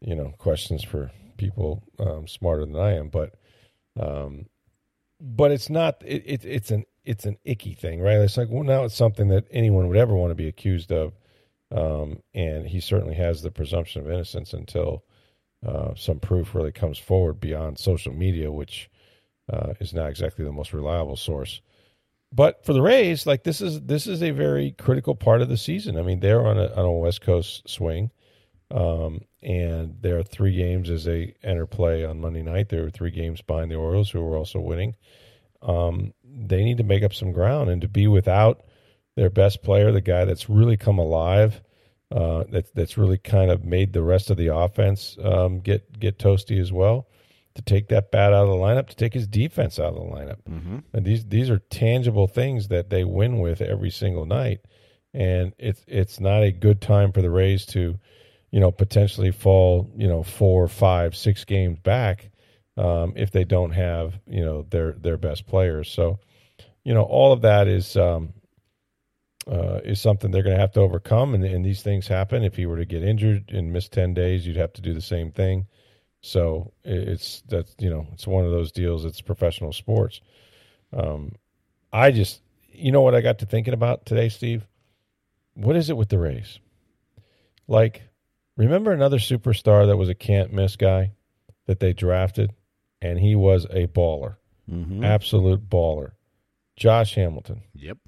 you 0.00 0.14
know 0.14 0.34
questions 0.38 0.84
for 0.84 1.10
people 1.38 1.82
um, 1.98 2.28
smarter 2.28 2.66
than 2.66 2.76
i 2.76 2.92
am 2.94 3.08
but 3.08 3.34
um, 3.98 4.46
but 5.20 5.50
it's 5.50 5.70
not 5.70 6.02
it, 6.04 6.22
it, 6.26 6.44
it's 6.44 6.70
an 6.70 6.84
it's 7.04 7.24
an 7.24 7.36
icky 7.44 7.74
thing 7.74 8.00
right? 8.00 8.16
It's 8.16 8.36
like 8.36 8.48
well 8.50 8.64
now 8.64 8.84
it's 8.84 8.94
something 8.94 9.28
that 9.28 9.46
anyone 9.50 9.88
would 9.88 9.96
ever 9.96 10.14
want 10.14 10.30
to 10.30 10.34
be 10.34 10.48
accused 10.48 10.92
of 10.92 11.12
um, 11.70 12.22
and 12.34 12.66
he 12.66 12.80
certainly 12.80 13.14
has 13.14 13.42
the 13.42 13.50
presumption 13.50 14.02
of 14.02 14.10
innocence 14.10 14.52
until 14.52 15.04
uh, 15.66 15.94
some 15.94 16.18
proof 16.18 16.54
really 16.54 16.72
comes 16.72 16.98
forward 16.98 17.40
beyond 17.40 17.78
social 17.78 18.12
media, 18.12 18.50
which 18.50 18.90
uh, 19.52 19.74
is 19.80 19.92
not 19.92 20.08
exactly 20.08 20.44
the 20.44 20.52
most 20.52 20.72
reliable 20.72 21.16
source. 21.16 21.60
but 22.32 22.64
for 22.64 22.72
the 22.72 22.82
Rays, 22.82 23.26
like 23.26 23.42
this 23.44 23.60
is 23.60 23.80
this 23.82 24.06
is 24.06 24.22
a 24.22 24.30
very 24.30 24.72
critical 24.72 25.14
part 25.14 25.42
of 25.42 25.48
the 25.48 25.56
season. 25.56 25.98
I 25.98 26.02
mean, 26.02 26.20
they're 26.20 26.46
on 26.46 26.58
a 26.58 26.72
on 26.74 26.84
a 26.84 26.92
West 26.92 27.20
Coast 27.22 27.68
swing, 27.68 28.10
um, 28.70 29.22
and 29.42 29.96
there 30.00 30.18
are 30.18 30.22
three 30.22 30.54
games 30.54 30.90
as 30.90 31.04
they 31.04 31.34
enter 31.42 31.66
play 31.66 32.04
on 32.04 32.20
Monday 32.20 32.42
night. 32.42 32.68
There 32.68 32.84
are 32.84 32.90
three 32.90 33.10
games 33.10 33.42
behind 33.42 33.70
the 33.70 33.76
Orioles, 33.76 34.10
who 34.10 34.22
are 34.22 34.36
also 34.36 34.60
winning. 34.60 34.94
Um, 35.62 36.14
they 36.24 36.64
need 36.64 36.78
to 36.78 36.84
make 36.84 37.02
up 37.02 37.12
some 37.14 37.32
ground, 37.32 37.68
and 37.70 37.82
to 37.82 37.88
be 37.88 38.06
without 38.06 38.62
their 39.16 39.30
best 39.30 39.62
player, 39.62 39.92
the 39.92 40.00
guy 40.00 40.24
that's 40.24 40.48
really 40.48 40.76
come 40.76 40.98
alive, 40.98 41.60
uh, 42.12 42.44
that, 42.50 42.74
that's 42.74 42.98
really 42.98 43.18
kind 43.18 43.50
of 43.50 43.64
made 43.64 43.92
the 43.92 44.02
rest 44.02 44.30
of 44.30 44.36
the 44.36 44.54
offense 44.54 45.16
um, 45.22 45.60
get 45.60 45.98
get 45.98 46.18
toasty 46.18 46.60
as 46.60 46.72
well 46.72 47.06
to 47.54 47.62
take 47.62 47.88
that 47.88 48.10
bat 48.10 48.32
out 48.32 48.44
of 48.44 48.48
the 48.48 48.54
lineup, 48.54 48.88
to 48.88 48.96
take 48.96 49.14
his 49.14 49.26
defense 49.26 49.78
out 49.78 49.94
of 49.94 49.96
the 49.96 50.00
lineup. 50.00 50.42
Mm-hmm. 50.48 50.78
And 50.92 51.04
these 51.04 51.24
these 51.26 51.50
are 51.50 51.58
tangible 51.58 52.26
things 52.26 52.68
that 52.68 52.90
they 52.90 53.04
win 53.04 53.40
with 53.40 53.60
every 53.60 53.90
single 53.90 54.26
night. 54.26 54.60
And 55.12 55.52
it's 55.58 55.84
it's 55.88 56.20
not 56.20 56.42
a 56.42 56.52
good 56.52 56.80
time 56.80 57.12
for 57.12 57.22
the 57.22 57.30
Rays 57.30 57.66
to, 57.66 57.98
you 58.50 58.60
know, 58.60 58.70
potentially 58.70 59.32
fall, 59.32 59.90
you 59.96 60.06
know, 60.06 60.22
four, 60.22 60.68
five, 60.68 61.16
six 61.16 61.44
games 61.44 61.78
back 61.80 62.30
um, 62.76 63.14
if 63.16 63.32
they 63.32 63.44
don't 63.44 63.72
have, 63.72 64.18
you 64.26 64.44
know, 64.44 64.62
their 64.70 64.92
their 64.92 65.16
best 65.16 65.46
players. 65.46 65.90
So, 65.90 66.20
you 66.84 66.94
know, 66.94 67.02
all 67.02 67.32
of 67.32 67.42
that 67.42 67.66
is 67.66 67.96
um, 67.96 68.32
uh, 69.46 69.80
is 69.84 70.00
something 70.00 70.30
they're 70.30 70.42
going 70.42 70.56
to 70.56 70.60
have 70.60 70.72
to 70.72 70.80
overcome. 70.80 71.34
And, 71.34 71.44
and 71.44 71.64
these 71.64 71.82
things 71.82 72.06
happen. 72.06 72.42
If 72.44 72.56
he 72.56 72.66
were 72.66 72.76
to 72.76 72.84
get 72.84 73.02
injured 73.02 73.50
and 73.50 73.72
miss 73.72 73.88
ten 73.88 74.14
days, 74.14 74.46
you'd 74.46 74.56
have 74.56 74.72
to 74.74 74.82
do 74.82 74.94
the 74.94 75.00
same 75.00 75.32
thing. 75.32 75.66
So 76.22 76.72
it's 76.84 77.42
that's 77.48 77.74
you 77.78 77.88
know 77.88 78.06
it's 78.12 78.26
one 78.26 78.44
of 78.44 78.50
those 78.50 78.72
deals. 78.72 79.04
It's 79.04 79.20
professional 79.20 79.72
sports. 79.72 80.20
Um, 80.92 81.32
I 81.92 82.10
just 82.10 82.42
you 82.72 82.92
know 82.92 83.00
what 83.00 83.14
I 83.14 83.20
got 83.20 83.38
to 83.38 83.46
thinking 83.46 83.74
about 83.74 84.04
today, 84.06 84.28
Steve. 84.28 84.66
What 85.54 85.76
is 85.76 85.90
it 85.90 85.96
with 85.96 86.08
the 86.10 86.18
Rays? 86.18 86.58
Like, 87.66 88.02
remember 88.56 88.92
another 88.92 89.18
superstar 89.18 89.86
that 89.86 89.96
was 89.96 90.08
a 90.08 90.14
can't 90.14 90.52
miss 90.52 90.76
guy 90.76 91.12
that 91.66 91.80
they 91.80 91.92
drafted, 91.92 92.52
and 93.00 93.18
he 93.18 93.34
was 93.34 93.64
a 93.66 93.86
baller, 93.86 94.36
mm-hmm. 94.70 95.04
absolute 95.04 95.68
baller. 95.68 96.12
Josh 96.76 97.14
Hamilton. 97.14 97.62
Yep. 97.74 97.98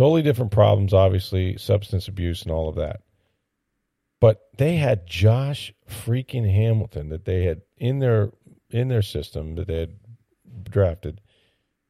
Totally 0.00 0.22
different 0.22 0.50
problems, 0.50 0.94
obviously, 0.94 1.58
substance 1.58 2.08
abuse 2.08 2.42
and 2.44 2.50
all 2.50 2.70
of 2.70 2.76
that. 2.76 3.02
But 4.18 4.40
they 4.56 4.76
had 4.76 5.06
Josh 5.06 5.74
freaking 5.86 6.50
Hamilton 6.50 7.10
that 7.10 7.26
they 7.26 7.44
had 7.44 7.60
in 7.76 7.98
their 7.98 8.30
in 8.70 8.88
their 8.88 9.02
system 9.02 9.56
that 9.56 9.66
they 9.66 9.80
had 9.80 9.96
drafted, 10.64 11.20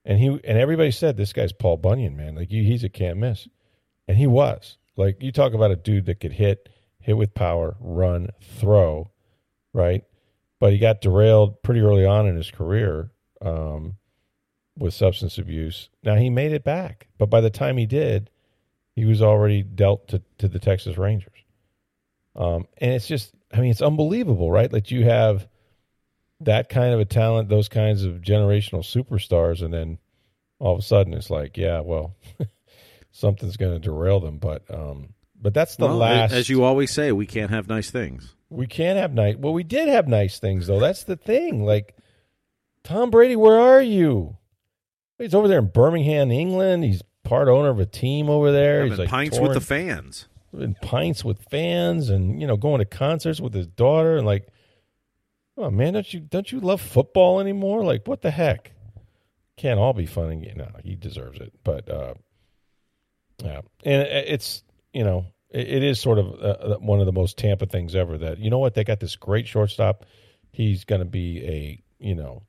and 0.04 0.18
he 0.18 0.26
and 0.26 0.58
everybody 0.58 0.90
said 0.90 1.16
this 1.16 1.32
guy's 1.32 1.52
Paul 1.52 1.76
Bunyan, 1.76 2.16
man. 2.16 2.34
Like 2.34 2.50
he's 2.50 2.82
a 2.82 2.88
can't 2.88 3.16
miss, 3.16 3.46
and 4.08 4.16
he 4.16 4.26
was. 4.26 4.76
Like 4.96 5.22
you 5.22 5.30
talk 5.30 5.54
about 5.54 5.70
a 5.70 5.76
dude 5.76 6.06
that 6.06 6.18
could 6.18 6.32
hit, 6.32 6.68
hit 6.98 7.16
with 7.16 7.32
power, 7.32 7.76
run, 7.78 8.30
throw, 8.40 9.12
right? 9.72 10.02
But 10.58 10.72
he 10.72 10.80
got 10.80 11.00
derailed 11.00 11.62
pretty 11.62 11.80
early 11.80 12.06
on 12.06 12.26
in 12.26 12.34
his 12.34 12.50
career 12.50 13.12
um, 13.40 13.98
with 14.80 14.94
substance 14.94 15.38
abuse. 15.38 15.90
Now 16.02 16.16
he 16.16 16.30
made 16.30 16.52
it 16.52 16.64
back, 16.64 17.06
but 17.18 17.30
by 17.30 17.40
the 17.40 17.50
time 17.50 17.76
he 17.76 17.86
did, 17.86 18.30
he 18.96 19.04
was 19.04 19.22
already 19.22 19.62
dealt 19.62 20.08
to, 20.08 20.22
to 20.38 20.48
the 20.48 20.58
Texas 20.58 20.98
Rangers. 20.98 21.44
Um, 22.34 22.66
and 22.78 22.92
it's 22.92 23.06
just, 23.06 23.32
I 23.52 23.60
mean, 23.60 23.70
it's 23.70 23.82
unbelievable, 23.82 24.50
right? 24.50 24.70
That 24.70 24.90
you 24.90 25.04
have 25.04 25.46
that 26.40 26.70
kind 26.70 26.94
of 26.94 27.00
a 27.00 27.04
talent, 27.04 27.50
those 27.50 27.68
kinds 27.68 28.04
of 28.04 28.22
generational 28.22 28.80
superstars, 28.80 29.62
and 29.62 29.72
then 29.72 29.98
all 30.58 30.72
of 30.72 30.78
a 30.78 30.82
sudden 30.82 31.12
it's 31.12 31.30
like, 31.30 31.58
yeah, 31.58 31.80
well, 31.80 32.16
something's 33.12 33.58
going 33.58 33.74
to 33.74 33.78
derail 33.78 34.18
them. 34.20 34.38
But, 34.38 34.64
um, 34.72 35.10
but 35.40 35.52
that's 35.52 35.76
the 35.76 35.86
well, 35.86 35.96
last. 35.96 36.32
As 36.32 36.48
you 36.48 36.64
always 36.64 36.90
say, 36.90 37.12
we 37.12 37.26
can't 37.26 37.50
have 37.50 37.68
nice 37.68 37.90
things. 37.90 38.34
We 38.48 38.66
can't 38.66 38.98
have 38.98 39.12
nice. 39.12 39.36
Well, 39.36 39.52
we 39.52 39.62
did 39.62 39.88
have 39.88 40.08
nice 40.08 40.38
things 40.38 40.66
though. 40.66 40.80
That's 40.80 41.04
the 41.04 41.16
thing. 41.16 41.64
Like 41.64 41.96
Tom 42.82 43.10
Brady, 43.10 43.36
where 43.36 43.60
are 43.60 43.80
you? 43.80 44.36
He's 45.20 45.34
over 45.34 45.48
there 45.48 45.58
in 45.58 45.66
Birmingham, 45.66 46.30
England. 46.30 46.84
He's 46.84 47.02
part 47.24 47.48
owner 47.48 47.68
of 47.68 47.78
a 47.78 47.86
team 47.86 48.28
over 48.28 48.50
there. 48.50 48.86
He's 48.86 48.98
like 48.98 49.08
pints 49.08 49.36
touring. 49.36 49.54
with 49.54 49.58
the 49.58 49.66
fans 49.66 50.26
and 50.52 50.76
pints 50.80 51.24
with 51.24 51.42
fans 51.50 52.10
and 52.10 52.40
you 52.40 52.46
know 52.46 52.56
going 52.56 52.80
to 52.80 52.84
concerts 52.84 53.40
with 53.40 53.54
his 53.54 53.66
daughter 53.66 54.16
and 54.16 54.26
like 54.26 54.48
oh 55.56 55.70
man 55.70 55.92
don't 55.92 56.12
you 56.12 56.20
don't 56.20 56.50
you 56.50 56.60
love 56.60 56.80
football 56.80 57.40
anymore 57.40 57.84
like 57.84 58.06
what 58.06 58.22
the 58.22 58.30
heck 58.30 58.72
can't 59.56 59.78
all 59.78 59.92
be 59.92 60.06
fun 60.06 60.30
and 60.30 60.56
know, 60.56 60.68
he 60.82 60.96
deserves 60.96 61.40
it 61.40 61.52
but 61.62 61.88
uh 61.88 62.14
yeah 63.44 63.60
and 63.84 64.02
it's 64.02 64.62
you 64.92 65.04
know 65.04 65.24
it, 65.50 65.68
it 65.68 65.82
is 65.82 66.00
sort 66.00 66.18
of 66.18 66.26
uh, 66.40 66.74
uh, 66.74 66.78
one 66.78 67.00
of 67.00 67.06
the 67.06 67.12
most 67.12 67.38
tampa 67.38 67.66
things 67.66 67.94
ever 67.94 68.18
that 68.18 68.38
you 68.38 68.50
know 68.50 68.58
what 68.58 68.74
they 68.74 68.84
got 68.84 69.00
this 69.00 69.16
great 69.16 69.46
shortstop 69.46 70.04
he's 70.50 70.84
going 70.84 71.00
to 71.00 71.06
be 71.06 71.44
a 71.44 71.82
you 72.04 72.14
know 72.14 72.42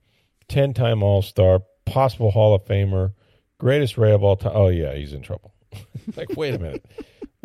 10 0.47 0.73
time 0.73 1.03
all-star 1.03 1.61
possible 1.91 2.31
hall 2.31 2.55
of 2.55 2.63
famer 2.65 3.13
greatest 3.59 3.97
ray 3.97 4.11
of 4.11 4.23
all 4.23 4.35
time 4.35 4.53
oh 4.55 4.67
yeah 4.67 4.93
he's 4.93 5.13
in 5.13 5.21
trouble 5.21 5.53
like 6.15 6.35
wait 6.35 6.55
a 6.55 6.59
minute 6.59 6.85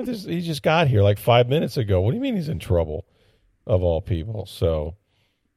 this, 0.05 0.25
he 0.25 0.41
just 0.41 0.63
got 0.63 0.89
here 0.89 1.03
like 1.03 1.19
five 1.19 1.49
minutes 1.49 1.77
ago. 1.77 2.01
What 2.01 2.11
do 2.11 2.17
you 2.17 2.23
mean 2.23 2.37
he's 2.37 2.49
in 2.49 2.59
trouble? 2.59 3.07
Of 3.67 3.83
all 3.83 4.01
people, 4.01 4.47
so. 4.47 4.95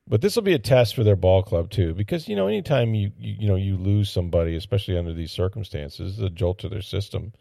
But 0.08 0.22
this 0.22 0.36
will 0.36 0.42
be 0.42 0.56
a 0.56 0.60
test 0.60 0.96
for 0.96 1.04
their 1.04 1.16
ball 1.16 1.44
club 1.44 1.70
too, 1.70 1.94
because 1.94 2.28
you 2.28 2.36
know 2.36 2.48
anytime 2.48 2.96
you 2.96 3.12
you, 3.20 3.36
you 3.42 3.48
know 3.48 3.56
you 3.56 3.78
lose 3.78 4.10
somebody, 4.10 4.56
especially 4.56 4.98
under 4.98 5.14
these 5.14 5.32
circumstances, 5.32 6.20
a 6.20 6.30
jolt 6.30 6.58
to 6.60 6.70
their 6.70 6.82
system. 6.82 7.34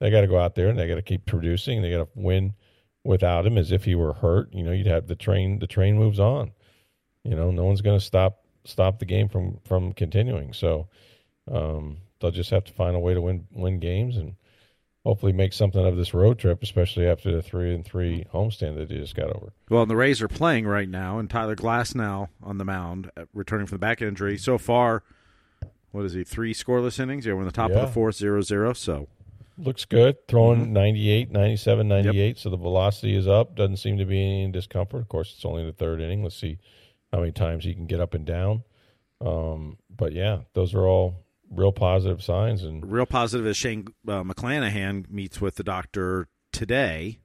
They 0.00 0.10
got 0.10 0.22
to 0.22 0.26
go 0.26 0.38
out 0.38 0.56
there 0.56 0.68
and 0.68 0.78
they 0.78 0.88
got 0.88 0.96
to 0.96 1.02
keep 1.02 1.26
producing. 1.26 1.82
They 1.82 1.92
got 1.92 1.98
to 1.98 2.08
win 2.16 2.54
without 3.04 3.46
him, 3.46 3.56
as 3.56 3.70
if 3.70 3.84
he 3.84 3.94
were 3.94 4.14
hurt. 4.14 4.52
You 4.52 4.64
know, 4.64 4.72
you'd 4.72 4.88
have 4.88 5.06
the 5.06 5.14
train. 5.14 5.60
The 5.60 5.68
train 5.68 5.96
moves 5.96 6.18
on. 6.18 6.50
You 7.22 7.36
know, 7.36 7.52
no 7.52 7.64
one's 7.64 7.82
going 7.82 7.98
to 7.98 8.04
stop 8.04 8.44
stop 8.68 8.98
the 8.98 9.04
game 9.04 9.28
from 9.28 9.58
from 9.64 9.92
continuing. 9.92 10.52
So 10.52 10.88
um, 11.50 11.98
they'll 12.20 12.30
just 12.30 12.50
have 12.50 12.64
to 12.64 12.72
find 12.72 12.96
a 12.96 13.00
way 13.00 13.14
to 13.14 13.20
win 13.20 13.46
win 13.50 13.80
games 13.80 14.16
and 14.16 14.34
hopefully 15.04 15.32
make 15.32 15.52
something 15.52 15.86
of 15.86 15.96
this 15.96 16.12
road 16.12 16.38
trip, 16.38 16.62
especially 16.62 17.06
after 17.06 17.32
the 17.32 17.42
three 17.42 17.74
and 17.74 17.84
three 17.84 18.26
homestand 18.32 18.76
that 18.76 18.88
they 18.88 18.96
just 18.96 19.14
got 19.14 19.30
over. 19.34 19.52
Well, 19.70 19.82
and 19.82 19.90
the 19.90 19.96
Rays 19.96 20.20
are 20.20 20.28
playing 20.28 20.66
right 20.66 20.88
now, 20.88 21.18
and 21.18 21.30
Tyler 21.30 21.56
Glasnow 21.56 22.28
on 22.42 22.58
the 22.58 22.64
mound, 22.64 23.10
uh, 23.16 23.24
returning 23.32 23.66
from 23.66 23.76
the 23.76 23.80
back 23.80 24.02
injury. 24.02 24.36
So 24.36 24.58
far, 24.58 25.02
what 25.92 26.04
is 26.04 26.12
he? 26.12 26.24
Three 26.24 26.52
scoreless 26.52 27.00
innings. 27.00 27.26
Yeah, 27.26 27.34
we're 27.34 27.40
in 27.40 27.46
the 27.46 27.52
top 27.52 27.70
yeah. 27.70 27.78
of 27.78 27.88
the 27.88 27.92
fourth, 27.92 28.16
zero 28.16 28.42
zero. 28.42 28.72
So 28.72 29.08
looks 29.56 29.84
good. 29.84 30.26
Throwing 30.28 30.60
mm-hmm. 30.60 30.72
98, 30.74 31.30
97, 31.30 31.88
98. 31.88 32.14
Yep. 32.14 32.38
So 32.38 32.50
the 32.50 32.56
velocity 32.56 33.16
is 33.16 33.26
up. 33.26 33.56
Doesn't 33.56 33.78
seem 33.78 33.98
to 33.98 34.04
be 34.04 34.20
any 34.20 34.52
discomfort. 34.52 35.00
Of 35.00 35.08
course, 35.08 35.32
it's 35.34 35.44
only 35.44 35.64
the 35.64 35.72
third 35.72 36.00
inning. 36.00 36.22
Let's 36.22 36.36
see 36.36 36.58
how 37.12 37.20
many 37.20 37.32
times 37.32 37.64
he 37.64 37.74
can 37.74 37.86
get 37.86 38.00
up 38.00 38.14
and 38.14 38.24
down. 38.24 38.64
Um, 39.20 39.78
but 39.90 40.12
yeah, 40.12 40.40
those 40.54 40.74
are 40.74 40.86
all 40.86 41.24
real 41.50 41.72
positive 41.72 42.22
signs. 42.22 42.62
And 42.62 42.90
real 42.90 43.06
positive 43.06 43.46
is 43.46 43.56
Shane 43.56 43.88
uh, 44.06 44.22
McClanahan 44.22 45.10
meets 45.10 45.40
with 45.40 45.56
the 45.56 45.64
doctor 45.64 46.28
today 46.52 47.20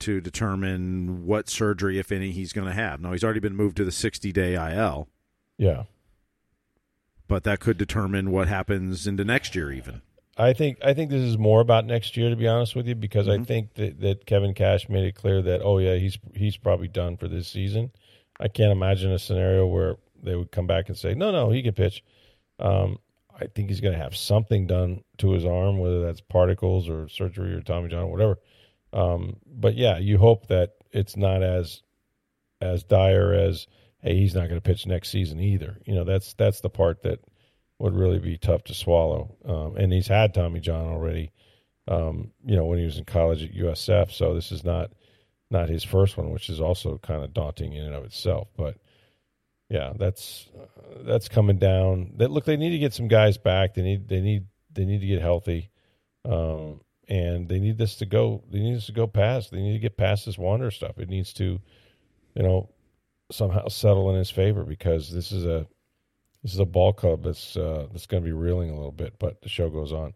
to 0.00 0.20
determine 0.20 1.26
what 1.26 1.48
surgery, 1.48 1.98
if 1.98 2.10
any, 2.10 2.30
he's 2.32 2.52
going 2.52 2.66
to 2.66 2.74
have. 2.74 3.00
Now 3.00 3.12
he's 3.12 3.24
already 3.24 3.40
been 3.40 3.56
moved 3.56 3.76
to 3.78 3.84
the 3.84 3.92
60 3.92 4.32
day 4.32 4.54
IL. 4.54 5.08
Yeah, 5.56 5.84
but 7.30 7.44
that 7.44 7.60
could 7.60 7.78
determine 7.78 8.32
what 8.32 8.48
happens 8.48 9.06
into 9.06 9.24
next 9.24 9.54
year, 9.54 9.70
even. 9.70 10.02
I 10.36 10.52
think 10.52 10.78
I 10.82 10.94
think 10.94 11.10
this 11.10 11.22
is 11.22 11.38
more 11.38 11.60
about 11.60 11.84
next 11.84 12.16
year, 12.16 12.30
to 12.30 12.36
be 12.36 12.48
honest 12.48 12.74
with 12.74 12.86
you, 12.88 12.94
because 12.94 13.26
mm-hmm. 13.26 13.42
I 13.42 13.44
think 13.44 13.74
that, 13.74 14.00
that 14.00 14.26
Kevin 14.26 14.54
Cash 14.54 14.88
made 14.88 15.04
it 15.04 15.14
clear 15.14 15.40
that 15.42 15.60
oh 15.62 15.78
yeah, 15.78 15.96
he's 15.96 16.18
he's 16.34 16.56
probably 16.56 16.88
done 16.88 17.16
for 17.16 17.28
this 17.28 17.46
season. 17.46 17.92
I 18.40 18.48
can't 18.48 18.72
imagine 18.72 19.12
a 19.12 19.18
scenario 19.18 19.66
where 19.66 19.96
they 20.22 20.34
would 20.34 20.50
come 20.50 20.66
back 20.66 20.88
and 20.88 20.96
say 20.96 21.14
no, 21.14 21.30
no, 21.30 21.50
he 21.50 21.62
can 21.62 21.74
pitch. 21.74 22.02
Um, 22.58 22.98
I 23.38 23.46
think 23.46 23.68
he's 23.68 23.80
going 23.80 23.94
to 23.94 24.02
have 24.02 24.16
something 24.16 24.66
done 24.66 25.02
to 25.18 25.32
his 25.32 25.44
arm, 25.44 25.78
whether 25.78 26.02
that's 26.02 26.20
particles 26.20 26.88
or 26.88 27.08
surgery 27.08 27.54
or 27.54 27.60
Tommy 27.60 27.88
John 27.88 28.04
or 28.04 28.10
whatever. 28.10 28.38
Um, 28.92 29.36
but 29.46 29.76
yeah, 29.76 29.98
you 29.98 30.18
hope 30.18 30.48
that 30.48 30.72
it's 30.92 31.16
not 31.16 31.42
as 31.42 31.82
as 32.60 32.82
dire 32.84 33.32
as 33.32 33.66
hey, 34.02 34.16
he's 34.16 34.34
not 34.34 34.48
going 34.48 34.60
to 34.60 34.68
pitch 34.68 34.86
next 34.86 35.10
season 35.10 35.40
either. 35.40 35.78
You 35.84 35.94
know, 35.94 36.04
that's 36.04 36.34
that's 36.34 36.60
the 36.60 36.70
part 36.70 37.02
that 37.02 37.20
would 37.78 37.94
really 37.94 38.18
be 38.18 38.36
tough 38.36 38.64
to 38.64 38.74
swallow. 38.74 39.34
Um, 39.44 39.76
and 39.76 39.92
he's 39.92 40.08
had 40.08 40.34
Tommy 40.34 40.60
John 40.60 40.86
already. 40.86 41.32
Um, 41.88 42.30
you 42.44 42.56
know, 42.56 42.66
when 42.66 42.78
he 42.78 42.84
was 42.84 42.98
in 42.98 43.04
college 43.04 43.42
at 43.42 43.54
USF, 43.54 44.12
so 44.12 44.34
this 44.34 44.52
is 44.52 44.64
not 44.64 44.92
not 45.50 45.68
his 45.68 45.84
first 45.84 46.16
one, 46.16 46.30
which 46.30 46.48
is 46.48 46.60
also 46.60 46.98
kind 46.98 47.24
of 47.24 47.34
daunting 47.34 47.72
in 47.72 47.84
and 47.84 47.94
of 47.94 48.04
itself. 48.04 48.48
But 48.56 48.76
yeah, 49.68 49.92
that's 49.96 50.48
uh, 50.58 51.02
that's 51.02 51.28
coming 51.28 51.58
down. 51.58 52.12
That 52.16 52.30
look, 52.30 52.44
they 52.44 52.56
need 52.56 52.70
to 52.70 52.78
get 52.78 52.94
some 52.94 53.08
guys 53.08 53.38
back. 53.38 53.74
They 53.74 53.82
need 53.82 54.08
they 54.08 54.20
need 54.20 54.46
they 54.72 54.84
need 54.84 55.00
to 55.00 55.06
get 55.06 55.20
healthy, 55.20 55.70
um, 56.24 56.80
and 57.08 57.48
they 57.48 57.58
need 57.58 57.78
this 57.78 57.96
to 57.96 58.06
go. 58.06 58.42
They 58.50 58.60
need 58.60 58.76
this 58.76 58.86
to 58.86 58.92
go 58.92 59.06
past. 59.06 59.50
They 59.50 59.60
need 59.60 59.74
to 59.74 59.78
get 59.78 59.96
past 59.96 60.26
this 60.26 60.38
Wander 60.38 60.70
stuff. 60.70 60.98
It 60.98 61.08
needs 61.08 61.32
to, 61.34 61.60
you 62.34 62.42
know, 62.42 62.70
somehow 63.30 63.68
settle 63.68 64.10
in 64.10 64.16
his 64.16 64.30
favor 64.30 64.64
because 64.64 65.12
this 65.12 65.32
is 65.32 65.44
a 65.44 65.66
This 66.42 66.54
is 66.54 66.58
a 66.60 66.64
ball 66.64 66.92
club 66.94 67.22
that's 67.22 67.56
uh, 67.56 67.86
that's 67.92 68.06
going 68.06 68.22
to 68.22 68.26
be 68.26 68.32
reeling 68.32 68.70
a 68.70 68.74
little 68.74 68.92
bit, 68.92 69.18
but 69.18 69.42
the 69.42 69.48
show 69.48 69.68
goes 69.68 69.92
on. 69.92 70.14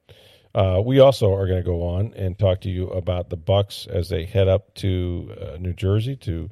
Uh, 0.54 0.80
we 0.84 1.00
also 1.00 1.34
are 1.34 1.46
going 1.46 1.62
to 1.62 1.68
go 1.68 1.82
on 1.82 2.12
and 2.14 2.38
talk 2.38 2.60
to 2.60 2.70
you 2.70 2.88
about 2.90 3.28
the 3.28 3.36
Bucs 3.36 3.88
as 3.88 4.08
they 4.08 4.24
head 4.24 4.46
up 4.46 4.72
to 4.76 5.34
uh, 5.40 5.56
New 5.58 5.72
Jersey 5.72 6.14
to 6.16 6.48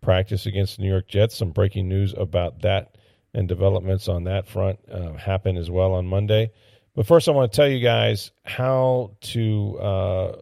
practice 0.00 0.46
against 0.46 0.76
the 0.76 0.82
New 0.82 0.90
York 0.90 1.06
Jets. 1.06 1.36
Some 1.36 1.50
breaking 1.50 1.88
news 1.88 2.14
about 2.16 2.62
that 2.62 2.96
and 3.32 3.46
developments 3.46 4.08
on 4.08 4.24
that 4.24 4.48
front 4.48 4.78
uh, 4.90 5.12
happen 5.14 5.56
as 5.56 5.70
well 5.70 5.92
on 5.92 6.06
Monday. 6.06 6.50
But 6.94 7.06
first, 7.06 7.28
I 7.28 7.32
want 7.32 7.52
to 7.52 7.56
tell 7.56 7.68
you 7.68 7.80
guys 7.80 8.30
how 8.44 9.12
to 9.20 9.78
uh, 9.78 10.36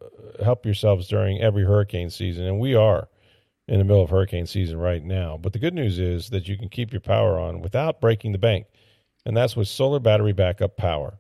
help 0.45 0.65
yourselves 0.65 1.09
during 1.09 1.41
every 1.41 1.65
hurricane 1.65 2.11
season, 2.11 2.45
and 2.45 2.61
we 2.61 2.75
are 2.75 3.09
in 3.69 3.79
the 3.79 3.85
middle 3.85 4.03
of 4.03 4.11
hurricane 4.11 4.47
season 4.47 4.79
right 4.79 5.03
now. 5.03 5.39
But 5.41 5.55
the 5.55 5.59
good 5.59 5.73
news 5.73 5.99
is 5.99 6.29
that 6.31 6.49
you 6.49 6.59
can 6.59 6.69
keep 6.69 6.93
your 6.93 7.01
power 7.01 7.39
on 7.39 7.63
without 7.63 8.01
breaking 8.01 8.33
the 8.33 8.39
bank, 8.39 8.67
and 9.25 9.35
that's 9.35 9.57
with 9.57 9.69
solar 9.69 9.99
battery 9.99 10.33
backup 10.33 10.77
power. 10.77 11.19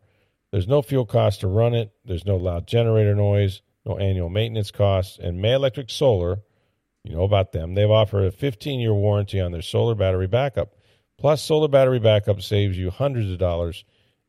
There's 0.52 0.68
no 0.68 0.82
fuel 0.82 1.06
cost 1.06 1.40
to 1.40 1.48
run 1.48 1.74
it, 1.74 1.92
there's 2.04 2.26
no 2.26 2.36
loud 2.36 2.66
generator 2.66 3.14
noise, 3.14 3.62
no 3.86 3.96
annual 3.96 4.28
maintenance 4.28 4.70
costs, 4.70 5.18
and 5.18 5.40
May 5.40 5.54
Electric 5.54 5.88
Solar, 5.88 6.42
you 7.02 7.14
know 7.14 7.22
about 7.22 7.52
them, 7.52 7.74
they've 7.74 7.90
offered 7.90 8.26
a 8.26 8.30
15 8.30 8.78
year 8.78 8.92
warranty 8.92 9.40
on 9.40 9.50
their 9.50 9.62
solar 9.62 9.94
battery 9.94 10.26
backup. 10.26 10.76
Plus, 11.18 11.42
solar 11.42 11.68
battery 11.68 11.98
backup 11.98 12.42
saves 12.42 12.76
you 12.76 12.90
hundreds 12.90 13.30
of 13.30 13.38
dollars 13.38 13.84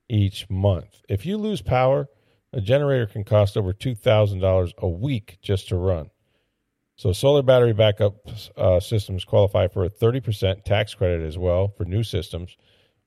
each 0.08 0.50
month. 0.50 1.02
If 1.10 1.26
you 1.26 1.38
lose 1.38 1.62
power, 1.62 2.08
a 2.54 2.62
generator 2.62 3.06
can 3.06 3.24
cost 3.24 3.58
over 3.58 3.74
$2,000 3.74 4.72
a 4.78 4.88
week 4.88 5.40
just 5.42 5.68
to 5.70 5.76
run. 5.76 6.10
So, 6.96 7.12
solar 7.12 7.42
battery 7.42 7.74
backup 7.74 8.30
uh, 8.56 8.80
systems 8.80 9.26
qualify 9.26 9.68
for 9.68 9.84
a 9.84 9.90
30% 9.90 10.64
tax 10.64 10.94
credit 10.94 11.26
as 11.26 11.38
well 11.38 11.68
for 11.76 11.84
new 11.84 12.04
systems 12.04 12.56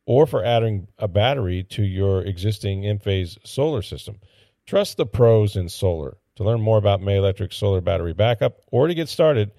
or 0.07 0.27
for 0.27 0.45
adding 0.45 0.89
a 0.99 1.09
battery 1.09 1.65
to 1.65 1.83
your 1.83 2.23
existing 2.23 2.83
Enphase 2.83 3.37
solar 3.45 3.83
system. 3.83 4.19
Trust 4.65 4.97
the 4.97 5.07
pros 5.07 5.57
in 5.57 5.69
solar. 5.69 6.17
To 6.37 6.45
learn 6.45 6.61
more 6.61 6.79
about 6.79 7.03
May 7.03 7.17
Electric 7.17 7.53
solar 7.53 7.81
battery 7.81 8.13
backup 8.13 8.61
or 8.71 8.87
to 8.87 8.95
get 8.95 9.09
started, 9.09 9.51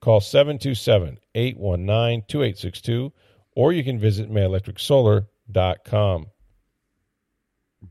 call 0.00 0.20
727 0.20 1.18
819 1.34 2.24
2862 2.26 3.12
or 3.54 3.72
you 3.72 3.84
can 3.84 3.98
visit 3.98 4.30
mayelectricsolar.com. 4.30 6.26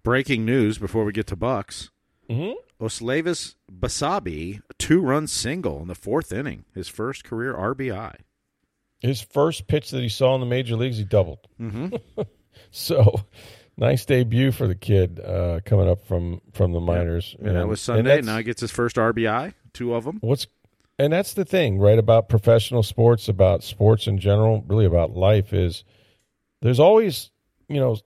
Breaking 0.03 0.46
news 0.46 0.77
before 0.77 1.03
we 1.03 1.12
get 1.12 1.27
to 1.27 1.36
Bucs. 1.36 1.89
Mm-hmm. 2.30 2.53
Osleivis 2.84 3.56
Basabe, 3.72 4.62
two 4.80 5.01
run 5.01 5.27
single 5.27 5.82
in 5.82 5.88
the 5.88 5.96
fourth 5.96 6.32
inning, 6.32 6.65
his 6.74 6.88
first 6.88 7.24
career 7.24 7.53
RBI. 7.53 8.15
His 9.01 9.22
first 9.22 9.67
pitch 9.67 9.91
that 9.91 10.01
he 10.01 10.10
saw 10.10 10.36
in 10.36 10.41
the 10.41 10.48
major 10.48 10.75
leagues, 10.75 10.98
he 10.98 11.03
doubled. 11.03 11.48
Mm-hmm. 11.60 11.96
so 12.72 13.22
nice 13.77 14.05
debut 14.05 14.51
for 14.51 14.67
the 14.67 14.75
kid 14.75 15.20
uh, 15.20 15.60
coming 15.65 15.89
up 15.89 16.05
from 16.05 16.41
from 16.53 16.72
the 16.72 16.79
minors. 16.79 17.34
Yeah. 17.34 17.39
And, 17.39 17.48
and, 17.50 17.58
that 17.58 17.67
was 17.67 17.81
Sunday. 17.81 18.17
And 18.17 18.27
Now 18.27 18.38
he 18.38 18.43
gets 18.43 18.62
his 18.62 18.72
first 18.72 18.96
RBI, 18.98 19.53
two 19.74 19.96
of 19.96 20.03
them. 20.03 20.20
What's 20.22 20.48
and 21.01 21.12
that's 21.12 21.34
the 21.34 21.46
thing, 21.46 21.79
right? 21.79 21.98
About 21.98 22.29
professional 22.29 22.84
sports, 22.84 23.27
about 23.27 23.63
sports 23.63 24.05
in 24.05 24.20
general, 24.20 24.63
really 24.67 24.86
about 24.86 25.15
life 25.15 25.51
is 25.51 25.84
there's 26.62 26.79
always, 26.79 27.31
you 27.67 27.79
know, 27.79 27.98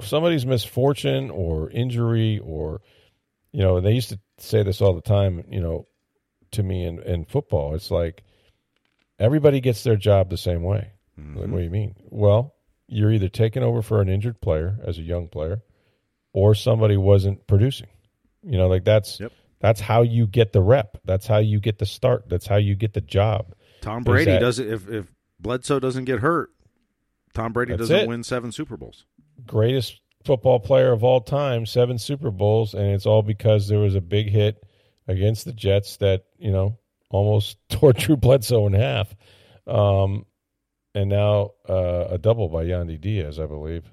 somebody's 0.00 0.46
misfortune 0.46 1.30
or 1.30 1.68
injury 1.68 2.38
or, 2.38 2.80
you 3.52 3.60
know, 3.60 3.80
they 3.80 3.92
used 3.92 4.08
to 4.10 4.18
say 4.38 4.62
this 4.62 4.80
all 4.80 4.94
the 4.94 5.02
time, 5.02 5.44
you 5.50 5.60
know, 5.60 5.86
to 6.52 6.62
me 6.62 6.86
in, 6.86 7.00
in 7.02 7.26
football. 7.26 7.74
It's 7.74 7.90
like 7.90 8.24
everybody 9.20 9.60
gets 9.60 9.84
their 9.84 9.96
job 9.96 10.30
the 10.30 10.36
same 10.36 10.62
way. 10.62 10.90
Mm-hmm. 11.18 11.38
Like, 11.38 11.48
what 11.50 11.58
do 11.58 11.64
you 11.64 11.70
mean? 11.70 11.94
Well, 12.08 12.54
you're 12.88 13.12
either 13.12 13.28
taking 13.28 13.62
over 13.62 13.82
for 13.82 14.00
an 14.00 14.08
injured 14.08 14.40
player 14.40 14.78
as 14.84 14.98
a 14.98 15.02
young 15.02 15.28
player 15.28 15.62
or 16.32 16.54
somebody 16.54 16.96
wasn't 16.96 17.46
producing. 17.46 17.88
You 18.42 18.58
know, 18.58 18.66
like 18.66 18.84
that's 18.84 19.20
yep. 19.20 19.32
That's 19.60 19.80
how 19.80 20.02
you 20.02 20.26
get 20.26 20.52
the 20.52 20.62
rep. 20.62 20.96
That's 21.04 21.26
how 21.26 21.38
you 21.38 21.60
get 21.60 21.78
the 21.78 21.86
start. 21.86 22.28
That's 22.28 22.46
how 22.46 22.56
you 22.56 22.74
get 22.74 22.94
the 22.94 23.02
job. 23.02 23.54
Tom 23.82 24.02
Brady 24.02 24.32
that, 24.32 24.40
doesn't. 24.40 24.66
If 24.66 24.88
if 24.88 25.12
Bledsoe 25.38 25.78
doesn't 25.78 26.04
get 26.04 26.20
hurt, 26.20 26.50
Tom 27.34 27.52
Brady 27.52 27.76
doesn't 27.76 27.94
it. 27.94 28.08
win 28.08 28.24
seven 28.24 28.52
Super 28.52 28.76
Bowls. 28.76 29.04
Greatest 29.46 30.00
football 30.24 30.60
player 30.60 30.92
of 30.92 31.04
all 31.04 31.20
time, 31.20 31.66
seven 31.66 31.98
Super 31.98 32.30
Bowls, 32.30 32.74
and 32.74 32.86
it's 32.92 33.06
all 33.06 33.22
because 33.22 33.68
there 33.68 33.78
was 33.78 33.94
a 33.94 34.00
big 34.00 34.30
hit 34.30 34.64
against 35.06 35.44
the 35.44 35.52
Jets 35.52 35.98
that 35.98 36.24
you 36.38 36.50
know 36.50 36.78
almost 37.10 37.58
tore 37.68 37.92
Drew 37.92 38.16
Bledsoe 38.16 38.66
in 38.66 38.72
half, 38.72 39.14
um, 39.66 40.24
and 40.94 41.10
now 41.10 41.52
uh, 41.68 42.06
a 42.10 42.18
double 42.18 42.48
by 42.48 42.64
Yandy 42.64 43.00
Diaz, 43.00 43.38
I 43.38 43.46
believe 43.46 43.84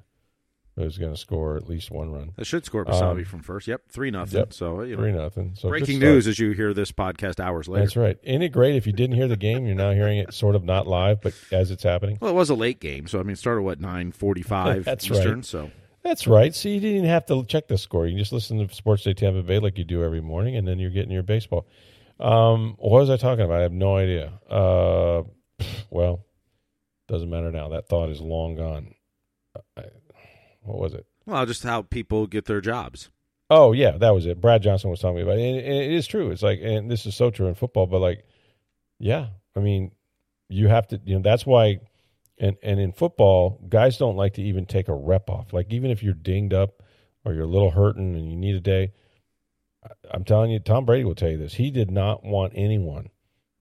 who's 0.78 0.98
going 0.98 1.12
to 1.12 1.20
score 1.20 1.58
at 1.58 1.68
least 1.68 1.90
one 1.90 2.12
run. 2.12 2.32
That 2.38 2.46
should 2.46 2.64
score 2.64 2.86
Basabe 2.86 3.18
um, 3.18 3.26
from 3.26 3.42
first. 3.42 3.68
Yep, 3.68 3.82
three 3.90 4.12
nothing. 4.12 4.38
Yep, 4.38 4.54
so 4.54 4.84
you 4.84 4.96
know, 4.96 5.02
three 5.02 5.12
nothing. 5.12 5.54
So 5.56 5.70
breaking 5.70 6.00
news 6.00 6.28
as 6.28 6.38
you 6.40 6.52
hear 6.52 6.74
this 6.74 6.92
podcast 6.92 7.40
hours 7.40 7.68
later. 7.68 7.86
That's 7.86 7.98
right. 7.98 8.18
Isn't 8.24 8.44
it 8.44 8.50
great? 8.50 8.76
If 8.76 8.86
you 8.86 8.94
didn't 8.94 9.16
hear 9.16 9.28
the 9.28 9.38
game, 9.38 9.66
you're 9.66 9.76
now 9.76 9.92
hearing 9.92 10.20
it 10.20 10.34
sort 10.34 10.56
of 10.56 10.64
not 10.64 10.88
live, 10.88 11.22
but 11.22 11.34
as 11.52 11.72
it's 11.72 11.84
happening. 11.84 12.20
Well, 12.22 12.32
it 12.32 12.36
was 12.36 12.50
a 12.50 12.56
late 12.56 12.80
game, 12.80 13.08
so 13.08 13.20
I 13.20 13.24
mean, 13.24 13.34
it 13.34 13.40
started 13.40 13.64
what 13.64 13.82
nine 13.82 14.12
forty 14.12 14.44
five. 14.44 14.86
That's 14.86 15.10
Eastern, 15.10 15.36
right. 15.38 15.46
So 15.46 15.72
that's 16.04 16.28
right. 16.28 16.56
So 16.56 16.70
you 16.70 16.80
didn't 16.80 16.98
even 16.98 17.10
have 17.10 17.26
to 17.26 17.44
check 17.46 17.68
the 17.68 17.78
score. 17.78 18.06
You 18.06 18.14
can 18.14 18.20
just 18.20 18.32
listen 18.32 18.66
to 18.66 18.74
Sports 18.74 19.04
Day 19.04 19.14
Tampa 19.14 19.44
Bay 19.44 19.60
like 19.60 19.78
you 19.78 19.84
do 19.84 20.04
every 20.04 20.22
morning, 20.22 20.56
and 20.56 20.66
then 20.66 20.80
you're 20.80 20.92
getting 20.92 21.12
your 21.12 21.24
baseball. 21.24 21.68
Um, 22.20 22.76
what 22.80 23.00
was 23.00 23.10
I 23.10 23.18
talking 23.18 23.46
about? 23.46 23.60
I 23.60 23.64
have 23.64 23.72
no 23.72 23.96
idea. 23.96 24.34
Uh, 24.50 25.24
well, 25.90 26.26
doesn't 27.08 27.30
matter 27.30 27.52
now. 27.52 27.70
That 27.70 27.88
thought 27.88 28.10
is 28.10 28.20
long 28.20 28.56
gone. 28.56 28.94
I, 29.78 29.84
what 30.62 30.80
was 30.80 30.94
it? 30.94 31.06
Well, 31.26 31.46
just 31.46 31.64
how 31.64 31.84
people 31.84 32.28
get 32.28 32.46
their 32.46 32.62
jobs. 32.62 33.10
Oh 33.50 33.72
yeah, 33.72 33.98
that 33.98 34.10
was 34.12 34.26
it. 34.26 34.42
Brad 34.42 34.62
Johnson 34.62 34.90
was 34.90 35.00
talking 35.00 35.22
about, 35.22 35.38
it. 35.38 35.42
And, 35.42 35.58
it 35.58 35.92
is 35.92 36.06
true. 36.08 36.32
It's 36.32 36.44
like, 36.44 36.60
and 36.62 36.92
this 36.92 37.06
is 37.06 37.16
so 37.16 37.30
true 37.30 37.48
in 37.48 37.56
football. 37.56 37.86
But 37.86 38.00
like, 38.00 38.26
yeah, 39.00 39.28
I 39.56 39.60
mean, 39.60 39.92
you 40.50 40.68
have 40.68 40.88
to. 40.88 41.02
You 41.06 41.16
know, 41.16 41.22
that's 41.22 41.46
why. 41.46 41.80
And 42.40 42.56
and 42.62 42.80
in 42.80 42.92
football, 42.92 43.60
guys 43.68 43.98
don't 43.98 44.16
like 44.16 44.34
to 44.36 44.44
even 44.44 44.66
take 44.66 44.90
a 44.90 44.94
rep 44.94 45.30
off. 45.30 45.54
Like 45.54 45.72
even 45.72 45.92
if 45.92 46.04
you're 46.04 46.14
dinged 46.14 46.54
up 46.54 46.84
or 47.26 47.34
you're 47.34 47.46
a 47.46 47.48
little 47.48 47.72
hurting 47.72 48.16
and 48.16 48.30
you 48.30 48.38
need 48.38 48.56
a 48.56 48.60
day, 48.60 48.92
I'm 50.12 50.24
telling 50.24 50.52
you, 50.52 50.60
Tom 50.60 50.86
Brady 50.86 51.04
will 51.04 51.16
tell 51.16 51.30
you 51.30 51.38
this. 51.38 51.54
He 51.54 51.72
did 51.72 51.92
not 51.92 52.24
want 52.24 52.54
anyone 52.56 53.10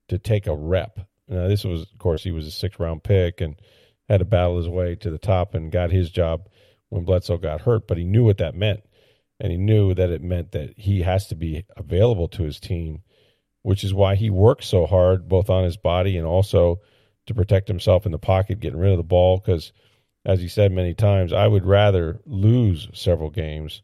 to 0.09 0.19
take 0.19 0.47
a 0.47 0.55
rep. 0.55 1.01
Now, 1.29 1.49
this 1.49 1.65
was, 1.65 1.83
of 1.83 1.99
course, 1.99 2.23
he 2.23 2.31
was 2.31 2.47
a 2.47 2.53
six 2.53 2.79
round 2.79 3.03
pick 3.03 3.41
and 3.41 3.57
had 4.09 4.19
to 4.19 4.25
battle 4.25 4.57
his 4.57 4.69
way 4.69 4.95
to 4.97 5.11
the 5.11 5.19
top 5.19 5.55
and 5.55 5.73
got 5.73 5.91
his 5.91 6.11
job 6.11 6.49
when 6.89 7.05
Bledsoe 7.05 7.39
got 7.39 7.63
hurt, 7.63 7.89
but 7.89 7.99
he 7.99 8.05
knew 8.05 8.25
what 8.25 8.39
that 8.39 8.55
meant. 8.55 8.81
And 9.41 9.51
he 9.51 9.59
knew 9.59 9.93
that 9.95 10.11
it 10.11 10.23
meant 10.23 10.53
that 10.53 10.79
he 10.79 11.03
has 11.03 11.27
to 11.29 11.35
be 11.35 11.65
available 11.77 12.29
to 12.29 12.45
his 12.45 12.61
team, 12.61 13.03
which 13.63 13.85
is 13.85 13.93
why 13.93 14.15
he 14.15 14.31
worked 14.31 14.65
so 14.65 14.87
hard, 14.87 15.29
both 15.29 15.51
on 15.51 15.65
his 15.65 15.77
body 15.77 16.17
and 16.17 16.27
also 16.27 16.81
to 17.27 17.35
protect 17.35 17.69
himself 17.69 18.07
in 18.07 18.13
the 18.13 18.19
pocket, 18.19 18.61
getting 18.61 18.79
rid 18.79 18.93
of 18.93 18.97
the 18.97 19.03
ball. 19.03 19.39
Because, 19.39 19.73
as 20.25 20.41
he 20.41 20.49
said 20.49 20.73
many 20.73 20.95
times, 20.95 21.33
I 21.33 21.49
would 21.49 21.67
rather 21.67 22.21
lose 22.25 22.89
several 22.95 23.31
games 23.31 23.83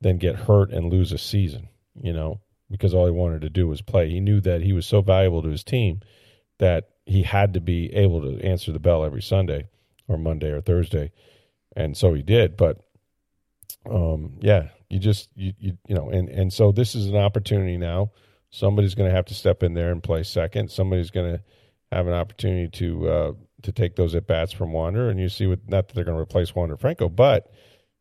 than 0.00 0.16
get 0.16 0.34
hurt 0.36 0.70
and 0.70 0.90
lose 0.90 1.12
a 1.12 1.18
season, 1.18 1.68
you 2.02 2.12
know, 2.12 2.40
because 2.70 2.94
all 2.94 3.06
he 3.06 3.12
wanted 3.12 3.42
to 3.42 3.50
do 3.50 3.66
was 3.66 3.80
play. 3.80 4.10
He 4.10 4.20
knew 4.20 4.40
that 4.40 4.62
he 4.62 4.72
was 4.72 4.86
so 4.86 5.00
valuable 5.00 5.42
to 5.42 5.48
his 5.48 5.64
team 5.64 6.00
that 6.58 6.90
he 7.06 7.22
had 7.22 7.54
to 7.54 7.60
be 7.60 7.92
able 7.94 8.20
to 8.22 8.44
answer 8.44 8.72
the 8.72 8.78
bell 8.78 9.04
every 9.04 9.22
Sunday 9.22 9.68
or 10.06 10.18
Monday 10.18 10.50
or 10.50 10.60
Thursday 10.60 11.12
and 11.78 11.96
so 11.96 12.12
he 12.12 12.22
did. 12.22 12.56
But 12.56 12.80
um, 13.88 14.34
yeah, 14.40 14.68
you 14.90 14.98
just 14.98 15.30
you, 15.34 15.54
you 15.58 15.78
you 15.86 15.94
know, 15.94 16.10
and 16.10 16.28
and 16.28 16.52
so 16.52 16.72
this 16.72 16.94
is 16.94 17.06
an 17.06 17.16
opportunity 17.16 17.78
now. 17.78 18.10
Somebody's 18.50 18.94
going 18.94 19.08
to 19.08 19.14
have 19.14 19.26
to 19.26 19.34
step 19.34 19.62
in 19.62 19.74
there 19.74 19.92
and 19.92 20.02
play 20.02 20.22
second. 20.22 20.70
Somebody's 20.70 21.10
going 21.10 21.34
to 21.34 21.42
have 21.92 22.06
an 22.06 22.14
opportunity 22.14 22.68
to 22.78 23.08
uh, 23.08 23.32
to 23.62 23.72
take 23.72 23.96
those 23.96 24.14
at 24.14 24.26
bats 24.26 24.52
from 24.52 24.72
Wander, 24.72 25.08
and 25.08 25.20
you 25.20 25.28
see 25.28 25.46
with 25.46 25.68
not 25.68 25.88
that 25.88 25.94
they're 25.94 26.04
going 26.04 26.16
to 26.16 26.22
replace 26.22 26.54
Wander 26.54 26.76
Franco, 26.76 27.08
but 27.08 27.50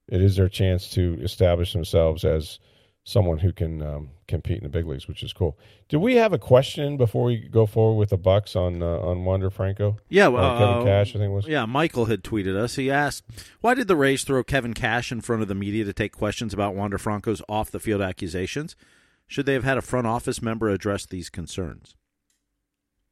it 0.08 0.22
is 0.22 0.36
their 0.36 0.50
chance 0.50 0.90
to 0.92 1.18
establish 1.22 1.74
themselves 1.74 2.26
as 2.26 2.60
someone 3.08 3.38
who 3.38 3.54
can 3.54 3.82
um, 3.82 4.10
compete 4.28 4.58
in 4.58 4.64
the 4.64 4.70
big 4.70 4.86
leagues, 4.86 5.08
which 5.08 5.24
is 5.24 5.32
cool. 5.32 5.58
Do 5.88 5.98
we 5.98 6.16
have 6.16 6.34
a 6.34 6.38
question 6.38 6.98
before 6.98 7.24
we 7.24 7.38
go 7.38 7.66
forward 7.66 7.98
with 7.98 8.10
the 8.10 8.18
Bucs 8.18 8.54
on 8.54 8.84
uh, 8.84 9.00
on 9.00 9.24
Wander 9.24 9.50
Franco? 9.50 9.96
Yeah, 10.10 10.28
well, 10.28 10.58
Kevin 10.58 10.86
Cash, 10.86 11.16
I 11.16 11.20
think 11.20 11.34
was. 11.34 11.48
Yeah, 11.48 11.66
Michael 11.66 12.06
had 12.06 12.22
tweeted 12.22 12.58
us. 12.58 12.76
He 12.76 12.92
asked, 12.92 13.24
"Why 13.62 13.76
did 13.76 13.88
the 13.88 13.96
Rays 13.96 14.26
throw 14.26 14.44
Kevin 14.44 14.74
Cash 14.74 15.12
in 15.12 15.22
front 15.22 15.42
of 15.42 15.48
the 15.48 15.56
media 15.56 15.86
to 15.86 15.94
take 15.94 16.12
questions 16.12 16.54
about 16.54 16.76
Wander 16.76 16.98
Franco's 16.98 17.42
off 17.48 17.72
the 17.72 17.80
field 17.80 18.02
accusations? 18.02 18.76
Should 19.26 19.46
they 19.46 19.54
have 19.54 19.64
had 19.64 19.78
a 19.78 19.82
front 19.82 20.06
office 20.06 20.42
member 20.42 20.68
address 20.70 21.06
these 21.06 21.30
concerns?" 21.30 21.96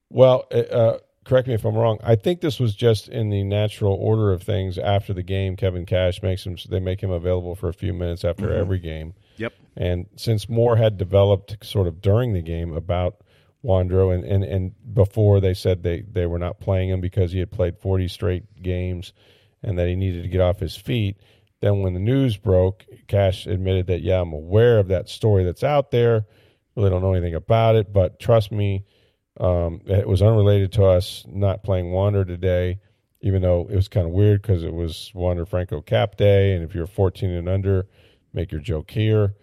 Well, 0.10 0.46
uh, 0.52 0.58
uh 0.58 0.98
correct 1.24 1.48
me 1.48 1.54
if 1.54 1.64
I'm 1.64 1.76
wrong. 1.76 2.00
I 2.04 2.16
think 2.16 2.42
this 2.42 2.60
was 2.60 2.76
just 2.76 3.08
in 3.08 3.30
the 3.30 3.44
natural 3.44 3.94
order 3.94 4.34
of 4.34 4.44
things. 4.44 4.78
After 4.78 5.14
the 5.14 5.24
game, 5.24 5.56
Kevin 5.56 5.86
Cash 5.86 6.22
makes 6.22 6.46
him. 6.46 6.58
They 6.70 6.82
make 6.82 7.02
him 7.02 7.12
available 7.12 7.56
for 7.56 7.70
a 7.70 7.74
few 7.74 7.94
minutes 7.94 8.26
after 8.26 8.48
mm-hmm. 8.48 8.60
every 8.60 8.80
game 8.80 9.14
Yep. 9.38 9.54
And 9.76 10.06
since 10.16 10.48
Moore 10.50 10.78
had 10.78 10.98
developed 10.98 11.58
sort 11.66 11.88
of 11.88 12.02
during 12.02 12.34
the 12.34 12.42
game 12.42 12.74
about 12.74 13.22
Wandro, 13.64 14.14
and, 14.14 14.24
and, 14.24 14.44
and 14.44 14.94
before 14.94 15.40
they 15.40 15.54
said 15.54 15.84
they, 15.84 16.02
they 16.02 16.26
were 16.26 16.40
not 16.40 16.60
playing 16.60 16.90
him 16.90 17.02
because 17.02 17.32
he 17.32 17.40
had 17.40 17.52
played 17.52 17.78
40 17.80 18.08
straight 18.08 18.62
games 18.62 19.14
and 19.64 19.78
that 19.80 19.88
he 19.88 19.96
needed 19.96 20.24
to 20.24 20.30
get 20.30 20.42
off 20.42 20.60
his 20.60 20.76
feet. 20.76 21.18
Then, 21.62 21.82
when 21.82 21.94
the 21.94 22.00
news 22.00 22.38
broke, 22.38 22.86
Cash 23.08 23.48
admitted 23.48 23.88
that, 23.88 24.02
yeah, 24.02 24.22
I'm 24.22 24.34
aware 24.34 24.78
of 24.78 24.90
that 24.90 25.10
story 25.10 25.44
that's 25.44 25.64
out 25.64 25.90
there. 25.90 26.26
Really 26.76 26.90
don't 26.90 27.02
know 27.02 27.14
anything 27.14 27.34
about 27.34 27.76
it, 27.76 27.92
but 27.92 28.20
trust 28.20 28.52
me, 28.52 28.86
um, 29.40 29.82
it 29.86 30.08
was 30.08 30.22
unrelated 30.22 30.72
to 30.74 30.86
us 30.86 31.26
not 31.28 31.64
playing 31.64 31.92
Wander 31.92 32.24
today, 32.24 32.80
even 33.22 33.42
though 33.42 33.68
it 33.70 33.76
was 33.76 33.88
kind 33.88 34.06
of 34.06 34.14
weird 34.14 34.42
because 34.42 34.64
it 34.64 34.74
was 34.74 35.12
Wander 35.14 35.46
Franco 35.46 35.82
cap 35.82 36.18
day. 36.18 36.54
And 36.54 36.64
if 36.64 36.76
you're 36.76 36.88
14 36.88 37.30
and 37.30 37.50
under, 37.50 37.88
make 38.36 38.52
your 38.52 38.62
joke 38.62 38.92
here. 38.92 39.34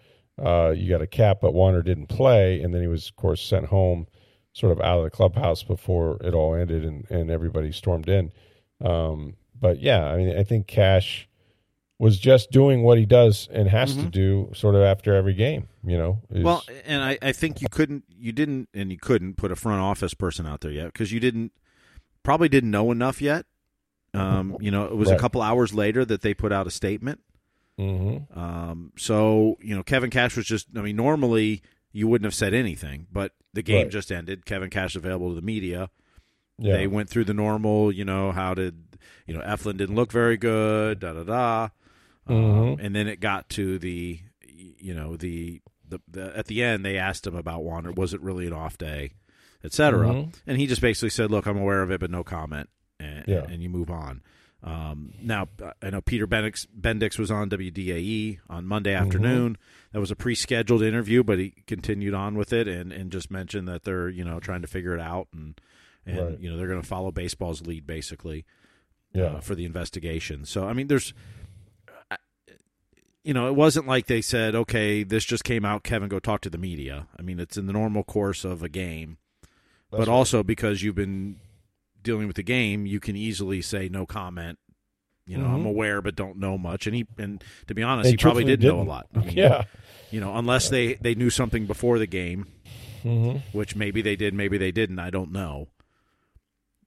Uh, 0.43 0.73
you 0.75 0.89
got 0.89 1.01
a 1.01 1.07
cap, 1.07 1.39
but 1.41 1.53
Wander 1.53 1.81
didn't 1.81 2.07
play. 2.07 2.61
And 2.61 2.73
then 2.73 2.81
he 2.81 2.87
was, 2.87 3.09
of 3.09 3.15
course, 3.15 3.41
sent 3.41 3.65
home 3.65 4.07
sort 4.53 4.71
of 4.71 4.79
out 4.81 4.99
of 4.99 5.03
the 5.03 5.09
clubhouse 5.09 5.63
before 5.63 6.17
it 6.21 6.33
all 6.33 6.55
ended 6.55 6.85
and, 6.85 7.09
and 7.09 7.29
everybody 7.29 7.71
stormed 7.71 8.07
in. 8.07 8.31
Um, 8.83 9.35
but 9.59 9.79
yeah, 9.79 10.05
I 10.05 10.17
mean, 10.17 10.37
I 10.37 10.43
think 10.43 10.67
Cash 10.67 11.27
was 11.99 12.19
just 12.19 12.51
doing 12.51 12.83
what 12.83 12.97
he 12.97 13.05
does 13.05 13.47
and 13.51 13.67
has 13.69 13.93
mm-hmm. 13.93 14.03
to 14.03 14.09
do 14.09 14.51
sort 14.53 14.75
of 14.75 14.81
after 14.81 15.15
every 15.15 15.33
game, 15.33 15.69
you 15.83 15.97
know. 15.97 16.21
Is... 16.29 16.43
Well, 16.43 16.63
and 16.85 17.01
I, 17.01 17.17
I 17.21 17.31
think 17.31 17.61
you 17.61 17.67
couldn't, 17.69 18.03
you 18.09 18.31
didn't, 18.31 18.69
and 18.73 18.91
you 18.91 18.97
couldn't 18.97 19.37
put 19.37 19.51
a 19.51 19.55
front 19.55 19.81
office 19.81 20.13
person 20.13 20.45
out 20.45 20.61
there 20.61 20.71
yet 20.71 20.87
because 20.87 21.11
you 21.11 21.19
didn't, 21.19 21.51
probably 22.23 22.49
didn't 22.49 22.71
know 22.71 22.91
enough 22.91 23.21
yet. 23.21 23.45
Um, 24.13 24.57
you 24.61 24.71
know, 24.71 24.85
it 24.85 24.95
was 24.95 25.09
right. 25.09 25.17
a 25.17 25.19
couple 25.19 25.41
hours 25.41 25.73
later 25.73 26.03
that 26.05 26.21
they 26.21 26.33
put 26.33 26.51
out 26.51 26.67
a 26.67 26.71
statement. 26.71 27.21
Mm-hmm. 27.79 28.39
Um, 28.39 28.91
so 28.97 29.57
you 29.61 29.75
know, 29.75 29.83
Kevin 29.83 30.09
Cash 30.09 30.37
was 30.37 30.45
just. 30.45 30.67
I 30.75 30.81
mean, 30.81 30.95
normally 30.95 31.61
you 31.91 32.07
wouldn't 32.07 32.25
have 32.25 32.35
said 32.35 32.53
anything, 32.53 33.07
but 33.11 33.33
the 33.53 33.61
game 33.61 33.83
right. 33.83 33.91
just 33.91 34.11
ended. 34.11 34.45
Kevin 34.45 34.69
Cash 34.69 34.95
available 34.95 35.29
to 35.29 35.35
the 35.35 35.41
media. 35.41 35.89
Yeah. 36.57 36.77
They 36.77 36.87
went 36.87 37.09
through 37.09 37.25
the 37.25 37.33
normal, 37.33 37.91
you 37.91 38.05
know, 38.05 38.31
how 38.31 38.53
did 38.53 38.97
you 39.25 39.33
know 39.33 39.41
Eflin 39.41 39.77
didn't 39.77 39.95
look 39.95 40.11
very 40.11 40.37
good, 40.37 40.99
da 40.99 41.13
da 41.13 41.23
da, 41.23 41.69
um, 42.27 42.35
mm-hmm. 42.35 42.85
and 42.85 42.95
then 42.95 43.07
it 43.07 43.19
got 43.19 43.49
to 43.49 43.79
the, 43.79 44.19
you 44.47 44.93
know, 44.93 45.17
the, 45.17 45.61
the, 45.87 45.99
the 46.07 46.37
at 46.37 46.45
the 46.47 46.63
end 46.63 46.85
they 46.85 46.97
asked 46.97 47.25
him 47.25 47.35
about 47.35 47.63
Wander. 47.63 47.91
Was 47.91 48.13
it 48.13 48.21
really 48.21 48.45
an 48.45 48.53
off 48.53 48.77
day, 48.77 49.13
etc. 49.63 50.07
Mm-hmm. 50.07 50.29
And 50.45 50.59
he 50.59 50.67
just 50.67 50.81
basically 50.81 51.09
said, 51.09 51.31
"Look, 51.31 51.47
I'm 51.47 51.57
aware 51.57 51.81
of 51.81 51.91
it, 51.91 51.99
but 51.99 52.11
no 52.11 52.23
comment," 52.23 52.69
and, 52.99 53.25
yeah. 53.27 53.43
and 53.43 53.63
you 53.63 53.69
move 53.69 53.89
on. 53.89 54.21
Um, 54.63 55.13
now 55.21 55.49
I 55.81 55.89
know 55.89 56.01
Peter 56.01 56.25
Bendix, 56.25 56.65
Bendix 56.79 57.19
was 57.19 57.29
on 57.29 57.49
WDAE 57.49 58.39
on 58.49 58.65
Monday 58.65 58.93
mm-hmm. 58.93 59.05
afternoon. 59.05 59.53
Mm-hmm. 59.53 59.89
That 59.91 59.99
was 59.99 60.11
a 60.11 60.15
pre-scheduled 60.15 60.81
interview, 60.81 61.23
but 61.23 61.37
he 61.37 61.53
continued 61.67 62.13
on 62.13 62.37
with 62.37 62.53
it 62.53 62.67
and, 62.67 62.93
and 62.93 63.11
just 63.11 63.29
mentioned 63.29 63.67
that 63.67 63.83
they're 63.83 64.09
you 64.09 64.23
know 64.23 64.39
trying 64.39 64.61
to 64.61 64.67
figure 64.67 64.93
it 64.93 65.01
out 65.01 65.27
and 65.33 65.59
and 66.05 66.17
right. 66.17 66.39
you 66.39 66.49
know 66.49 66.57
they're 66.57 66.67
going 66.67 66.81
to 66.81 66.87
follow 66.87 67.11
baseball's 67.11 67.61
lead 67.61 67.85
basically 67.85 68.45
uh, 69.15 69.19
yeah. 69.19 69.25
Uh, 69.25 69.39
for 69.41 69.53
the 69.53 69.65
investigation. 69.65 70.45
So 70.45 70.65
I 70.65 70.73
mean, 70.73 70.87
there's 70.87 71.13
you 73.23 73.33
know, 73.33 73.47
it 73.47 73.55
wasn't 73.55 73.87
like 73.87 74.07
they 74.07 74.21
said, 74.21 74.53
okay, 74.53 75.03
this 75.03 75.23
just 75.23 75.43
came 75.43 75.63
out, 75.63 75.83
Kevin, 75.83 76.09
go 76.09 76.19
talk 76.19 76.41
to 76.41 76.49
the 76.49 76.57
media. 76.57 77.07
I 77.17 77.21
mean, 77.21 77.39
it's 77.39 77.57
in 77.57 77.67
the 77.67 77.73
normal 77.73 78.03
course 78.03 78.43
of 78.43 78.61
a 78.61 78.69
game. 78.69 79.17
That's 79.41 79.51
but 79.91 80.07
right. 80.07 80.13
also 80.13 80.43
because 80.43 80.83
you've 80.83 80.95
been 80.95 81.37
dealing 82.03 82.27
with 82.27 82.35
the 82.35 82.43
game, 82.43 82.85
you 82.85 82.99
can 82.99 83.15
easily 83.15 83.61
say 83.61 83.89
no 83.89 84.05
comment. 84.05 84.59
You 85.25 85.37
know, 85.37 85.45
mm-hmm. 85.45 85.55
I'm 85.55 85.65
aware 85.65 86.01
but 86.01 86.15
don't 86.15 86.37
know 86.37 86.57
much. 86.57 86.85
And 86.85 86.95
he 86.95 87.07
and 87.17 87.43
to 87.67 87.73
be 87.73 87.81
honest, 87.81 88.05
they 88.05 88.11
he 88.11 88.17
probably 88.17 88.43
did 88.43 88.59
didn't. 88.59 88.75
know 88.75 88.83
a 88.83 88.85
lot. 88.85 89.07
I 89.15 89.19
mean, 89.19 89.37
yeah. 89.37 89.63
You 90.11 90.19
know, 90.19 90.35
unless 90.35 90.69
they 90.69 90.95
they 90.95 91.15
knew 91.15 91.29
something 91.29 91.65
before 91.65 91.97
the 91.97 92.07
game, 92.07 92.47
mm-hmm. 93.03 93.37
which 93.57 93.75
maybe 93.75 94.01
they 94.01 94.15
did, 94.15 94.33
maybe 94.33 94.57
they 94.57 94.71
didn't. 94.71 94.99
I 94.99 95.09
don't 95.09 95.31
know. 95.31 95.69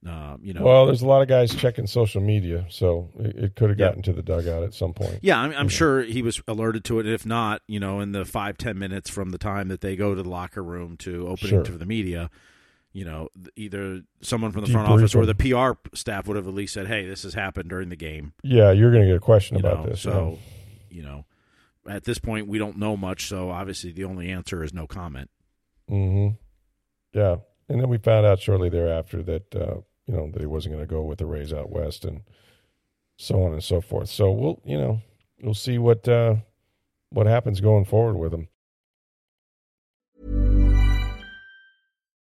Uh, 0.07 0.37
you 0.41 0.53
know, 0.53 0.61
well, 0.63 0.85
there's 0.85 1.01
a 1.01 1.07
lot 1.07 1.21
of 1.21 1.27
guys 1.27 1.53
checking 1.55 1.87
social 1.87 2.21
media, 2.21 2.65
so 2.69 3.09
it, 3.19 3.35
it 3.35 3.55
could 3.55 3.69
have 3.69 3.77
gotten 3.77 3.99
yeah. 3.99 4.03
to 4.03 4.13
the 4.13 4.21
dugout 4.21 4.63
at 4.63 4.73
some 4.73 4.93
point. 4.93 5.19
Yeah, 5.21 5.39
I'm, 5.39 5.51
I'm 5.53 5.69
sure 5.69 6.03
he 6.03 6.21
was 6.21 6.39
alerted 6.47 6.83
to 6.85 6.99
it. 6.99 7.07
If 7.07 7.25
not, 7.25 7.61
you 7.67 7.79
know, 7.79 7.99
in 7.99 8.11
the 8.11 8.23
five 8.23 8.57
ten 8.57 8.77
minutes 8.77 9.09
from 9.09 9.31
the 9.31 9.37
time 9.37 9.69
that 9.69 9.81
they 9.81 9.95
go 9.95 10.13
to 10.13 10.21
the 10.21 10.29
locker 10.29 10.63
room 10.63 10.95
to 10.97 11.27
opening 11.27 11.49
sure. 11.49 11.63
to 11.63 11.71
the 11.73 11.85
media, 11.85 12.29
you 12.97 13.05
know, 13.05 13.29
either 13.55 14.01
someone 14.21 14.51
from 14.51 14.65
the 14.65 14.71
front 14.71 14.89
office 14.89 15.13
or 15.13 15.27
the 15.27 15.35
PR 15.35 15.73
staff 15.95 16.25
would 16.25 16.35
have 16.35 16.47
at 16.47 16.53
least 16.55 16.73
said, 16.73 16.87
"Hey, 16.87 17.07
this 17.07 17.21
has 17.21 17.35
happened 17.35 17.69
during 17.69 17.89
the 17.89 17.95
game." 17.95 18.33
Yeah, 18.41 18.71
you're 18.71 18.89
going 18.89 19.03
to 19.03 19.07
get 19.07 19.17
a 19.17 19.19
question 19.19 19.55
you 19.55 19.59
about 19.59 19.83
know, 19.83 19.91
this. 19.91 20.01
So, 20.01 20.39
yeah. 20.89 20.97
you 20.97 21.03
know, 21.03 21.25
at 21.87 22.05
this 22.05 22.17
point, 22.17 22.47
we 22.47 22.57
don't 22.57 22.75
know 22.79 22.97
much. 22.97 23.27
So 23.27 23.51
obviously, 23.51 23.91
the 23.91 24.05
only 24.05 24.31
answer 24.31 24.63
is 24.63 24.73
no 24.73 24.87
comment. 24.87 25.29
Hmm. 25.87 26.29
Yeah, 27.13 27.35
and 27.69 27.79
then 27.79 27.87
we 27.87 27.99
found 27.99 28.25
out 28.25 28.39
shortly 28.39 28.69
thereafter 28.69 29.21
that 29.21 29.55
uh, 29.55 29.75
you 30.07 30.15
know 30.15 30.31
that 30.31 30.39
he 30.39 30.47
wasn't 30.47 30.73
going 30.73 30.87
to 30.87 30.91
go 30.91 31.03
with 31.03 31.19
the 31.19 31.27
Rays 31.27 31.53
out 31.53 31.69
west, 31.69 32.03
and 32.03 32.21
so 33.15 33.43
on 33.43 33.53
and 33.53 33.63
so 33.63 33.79
forth. 33.79 34.09
So 34.09 34.31
we'll 34.31 34.59
you 34.65 34.77
know 34.79 35.01
we'll 35.43 35.53
see 35.53 35.77
what 35.77 36.07
uh, 36.07 36.37
what 37.11 37.27
happens 37.27 37.61
going 37.61 37.85
forward 37.85 38.17
with 38.17 38.33
him. 38.33 38.47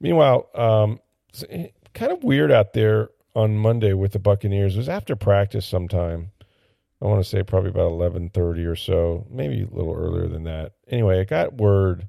Meanwhile, 0.00 0.48
um, 0.54 1.00
eh, 1.48 1.68
kind 1.94 2.12
of 2.12 2.24
weird 2.24 2.50
out 2.50 2.72
there 2.72 3.10
on 3.34 3.56
Monday 3.56 3.92
with 3.92 4.12
the 4.12 4.18
Buccaneers. 4.18 4.74
It 4.74 4.78
was 4.78 4.88
after 4.88 5.16
practice 5.16 5.66
sometime 5.66 6.32
I 7.02 7.06
want 7.06 7.22
to 7.22 7.28
say 7.28 7.42
probably 7.42 7.70
about 7.70 7.92
eleven 7.92 8.28
thirty 8.28 8.64
or 8.64 8.76
so, 8.76 9.26
maybe 9.30 9.62
a 9.62 9.74
little 9.74 9.94
earlier 9.94 10.28
than 10.28 10.44
that. 10.44 10.72
Anyway, 10.88 11.18
I 11.18 11.24
got 11.24 11.54
word. 11.54 12.06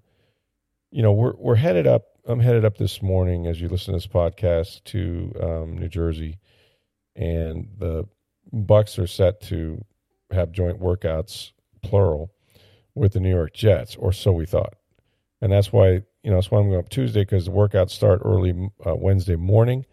You 0.92 1.02
know, 1.02 1.14
we're 1.14 1.34
we're 1.38 1.56
headed 1.56 1.88
up. 1.88 2.08
I'm 2.26 2.42
headed 2.42 2.66
up 2.66 2.78
this 2.78 3.02
morning 3.02 3.48
as 3.48 3.62
you 3.62 3.70
listen 3.70 3.94
to 3.94 3.98
this 3.98 4.08
podcast 4.08 4.84
to 4.86 5.34
um, 5.42 5.78
New 5.78 5.88
Jersey, 5.88 6.40
and 7.16 7.70
the 7.78 8.06
Bucs 8.54 9.02
are 9.02 9.08
set 9.08 9.40
to 9.44 9.84
have 10.32 10.52
joint 10.52 10.82
workouts, 10.82 11.52
plural, 11.82 12.34
with 12.94 13.14
the 13.14 13.22
New 13.22 13.30
York 13.34 13.54
Jets, 13.54 13.96
or 13.96 14.12
so 14.12 14.34
we 14.34 14.46
thought, 14.46 14.76
and 15.42 15.52
that's 15.52 15.74
why 15.74 16.04
you 16.24 16.30
know 16.30 16.36
that's 16.36 16.52
why 16.52 16.60
I'm 16.60 16.70
going 16.70 16.80
up 16.80 16.90
Tuesday 16.90 17.22
because 17.22 17.46
the 17.46 17.52
workouts 17.52 17.92
start 17.92 18.22
early 18.24 18.70
uh, 18.86 18.96
Wednesday 18.96 19.36
morning 19.36 19.86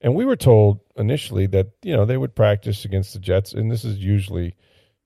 and 0.00 0.14
we 0.14 0.24
were 0.24 0.36
told 0.36 0.80
initially 0.96 1.46
that 1.48 1.68
you 1.82 1.94
know 1.94 2.04
they 2.04 2.16
would 2.16 2.34
practice 2.34 2.84
against 2.84 3.12
the 3.12 3.18
Jets, 3.18 3.52
and 3.52 3.70
this 3.70 3.84
is 3.84 3.98
usually 3.98 4.54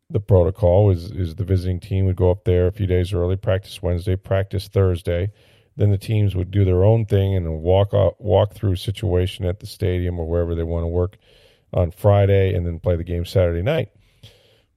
the 0.09 0.21
protocol. 0.21 0.91
Is 0.91 1.11
is 1.11 1.37
the 1.37 1.45
visiting 1.45 1.81
team 1.81 2.07
would 2.07 2.17
go 2.17 2.31
up 2.31 2.45
there 2.45 2.67
a 2.67 2.73
few 2.73 2.87
days 2.87 3.13
early, 3.13 3.37
practice 3.37 3.83
Wednesday, 3.83 4.17
practice 4.17 4.69
Thursday, 4.69 5.33
then 5.77 5.91
the 5.91 5.99
teams 5.99 6.35
would 6.35 6.51
do 6.51 6.65
their 6.65 6.85
own 6.85 7.07
thing 7.07 7.35
and 7.35 7.63
walk 7.63 7.95
out, 7.95 8.21
walk 8.21 8.53
through 8.53 8.77
situation 8.77 9.45
at 9.45 9.61
the 9.61 9.67
stadium 9.67 10.19
or 10.19 10.27
wherever 10.27 10.55
they 10.55 10.65
want 10.65 10.85
to 10.85 10.89
work 10.89 11.17
on 11.73 11.91
Friday, 11.93 12.55
and 12.55 12.67
then 12.67 12.81
play 12.81 12.97
the 12.97 13.05
game 13.05 13.25
Saturday 13.25 13.63
night. 13.63 13.91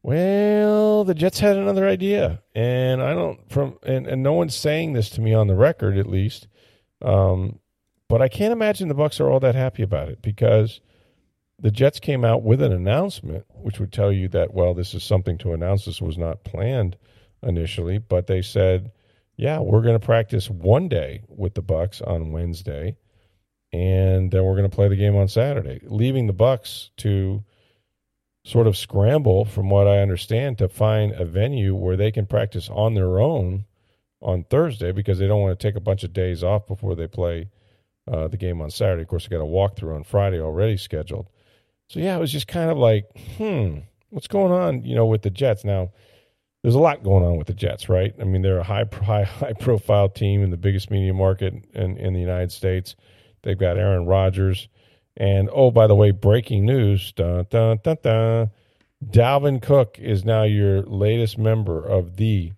Well, 0.04 1.06
the 1.06 1.16
Jets 1.16 1.40
had 1.40 1.56
another 1.56 1.88
idea, 1.88 2.44
and 2.54 3.02
I 3.02 3.14
don't 3.14 3.50
from 3.50 3.78
and, 3.84 4.06
and 4.06 4.22
no 4.22 4.34
one's 4.34 4.54
saying 4.54 4.92
this 4.92 5.10
to 5.12 5.22
me 5.22 5.34
on 5.34 5.48
the 5.48 5.56
record, 5.56 5.98
at 5.98 6.08
least. 6.08 6.48
Um, 7.02 7.60
but 8.10 8.22
I 8.22 8.28
can't 8.28 8.52
imagine 8.52 8.90
the 8.90 8.96
Bucs 8.96 9.22
are 9.22 9.30
all 9.30 9.40
that 9.40 9.56
happy 9.56 9.82
about 9.82 10.10
it 10.10 10.22
because 10.22 10.82
the 11.58 11.72
Jets 11.72 12.02
came 12.02 12.26
out 12.26 12.44
with 12.44 12.62
an 12.62 12.74
announcement, 12.74 13.46
which 13.56 13.80
would 13.80 13.94
tell 13.94 14.12
you 14.12 14.28
that 14.30 14.54
well, 14.54 14.74
this 14.74 14.94
is 14.94 15.06
something 15.06 15.38
to 15.38 15.54
announce. 15.54 15.86
This 15.86 16.02
was 16.02 16.18
not 16.18 16.44
planned 16.44 16.98
initially, 17.42 17.98
but 17.98 18.28
they 18.28 18.42
said, 18.42 18.92
"Yeah, 19.38 19.60
we're 19.60 19.82
going 19.82 19.98
to 19.98 20.06
practice 20.06 20.50
one 20.50 20.90
day 20.90 21.22
with 21.30 21.54
the 21.54 21.64
Bucs 21.64 22.06
on 22.06 22.34
Wednesday, 22.34 22.98
and 23.72 24.32
then 24.32 24.44
we're 24.44 24.58
going 24.58 24.70
to 24.70 24.76
play 24.76 24.90
the 24.90 24.98
game 24.98 25.16
on 25.16 25.30
Saturday," 25.30 25.80
leaving 25.84 26.28
the 26.28 26.34
Bucs 26.34 26.90
to 26.98 27.42
sort 28.44 28.68
of 28.68 28.78
scramble, 28.78 29.46
from 29.46 29.70
what 29.70 29.88
I 29.88 30.00
understand, 30.00 30.58
to 30.58 30.68
find 30.68 31.14
a 31.14 31.26
venue 31.26 31.76
where 31.76 31.96
they 31.96 32.12
can 32.12 32.26
practice 32.26 32.70
on 32.70 32.94
their 32.94 33.20
own 33.20 33.66
on 34.22 34.44
Thursday 34.46 34.92
because 34.92 35.20
they 35.20 35.28
don't 35.28 35.42
want 35.42 35.58
to 35.58 35.68
take 35.68 35.76
a 35.76 35.82
bunch 35.82 36.04
of 36.04 36.14
days 36.14 36.44
off 36.44 36.68
before 36.68 36.96
they 36.96 37.08
play 37.08 37.50
uh, 38.12 38.28
the 38.28 38.38
game 38.38 38.62
on 38.62 38.70
Saturday. 38.70 39.04
Of 39.04 39.08
course, 39.08 39.28
they 39.28 39.36
got 39.36 39.44
a 39.44 39.46
walkthrough 39.46 39.96
on 39.96 40.04
Friday 40.04 40.40
already 40.40 40.78
scheduled. 40.78 41.28
So 41.88 42.00
yeah, 42.00 42.16
it 42.16 42.20
was 42.20 42.32
just 42.32 42.48
kind 42.48 42.70
of 42.70 42.78
like, 42.78 43.06
hmm, 43.38 43.80
what's 44.10 44.28
going 44.28 44.52
on? 44.52 44.84
You 44.84 44.96
know, 44.96 45.06
with 45.06 45.22
the 45.22 45.30
Jets 45.30 45.64
now. 45.64 45.92
There's 46.62 46.76
a 46.76 46.80
lot 46.80 47.04
going 47.04 47.26
on 47.26 47.38
with 47.38 47.48
the 47.48 47.54
Jets, 47.54 47.90
right? 47.90 48.16
I 48.22 48.24
mean, 48.24 48.42
they're 48.42 48.60
a 48.60 48.64
high, 48.64 48.86
high, 49.04 49.24
high 49.24 49.54
profile 49.54 50.08
team 50.08 50.42
in 50.44 50.50
the 50.50 50.58
biggest 50.58 50.90
media 50.90 51.14
market 51.14 51.54
in, 51.74 51.98
in 51.98 52.14
the 52.14 52.22
United 52.22 52.54
States. 52.54 52.96
They've 53.42 53.58
got 53.58 53.78
Aaron 53.78 54.06
Rodgers. 54.06 54.70
And 55.18 55.50
oh, 55.52 55.72
by 55.72 55.88
the 55.88 55.96
way, 55.96 56.12
breaking 56.12 56.66
news 56.66 57.12
dun, 57.12 57.46
dun, 57.50 57.80
dun, 57.84 57.98
dun, 58.02 58.52
Dalvin 59.06 59.62
Cook 59.62 60.00
is 60.00 60.26
now 60.26 60.44
your 60.44 60.82
latest 60.84 61.38
member 61.38 61.86
of 61.86 62.18
the 62.18 62.54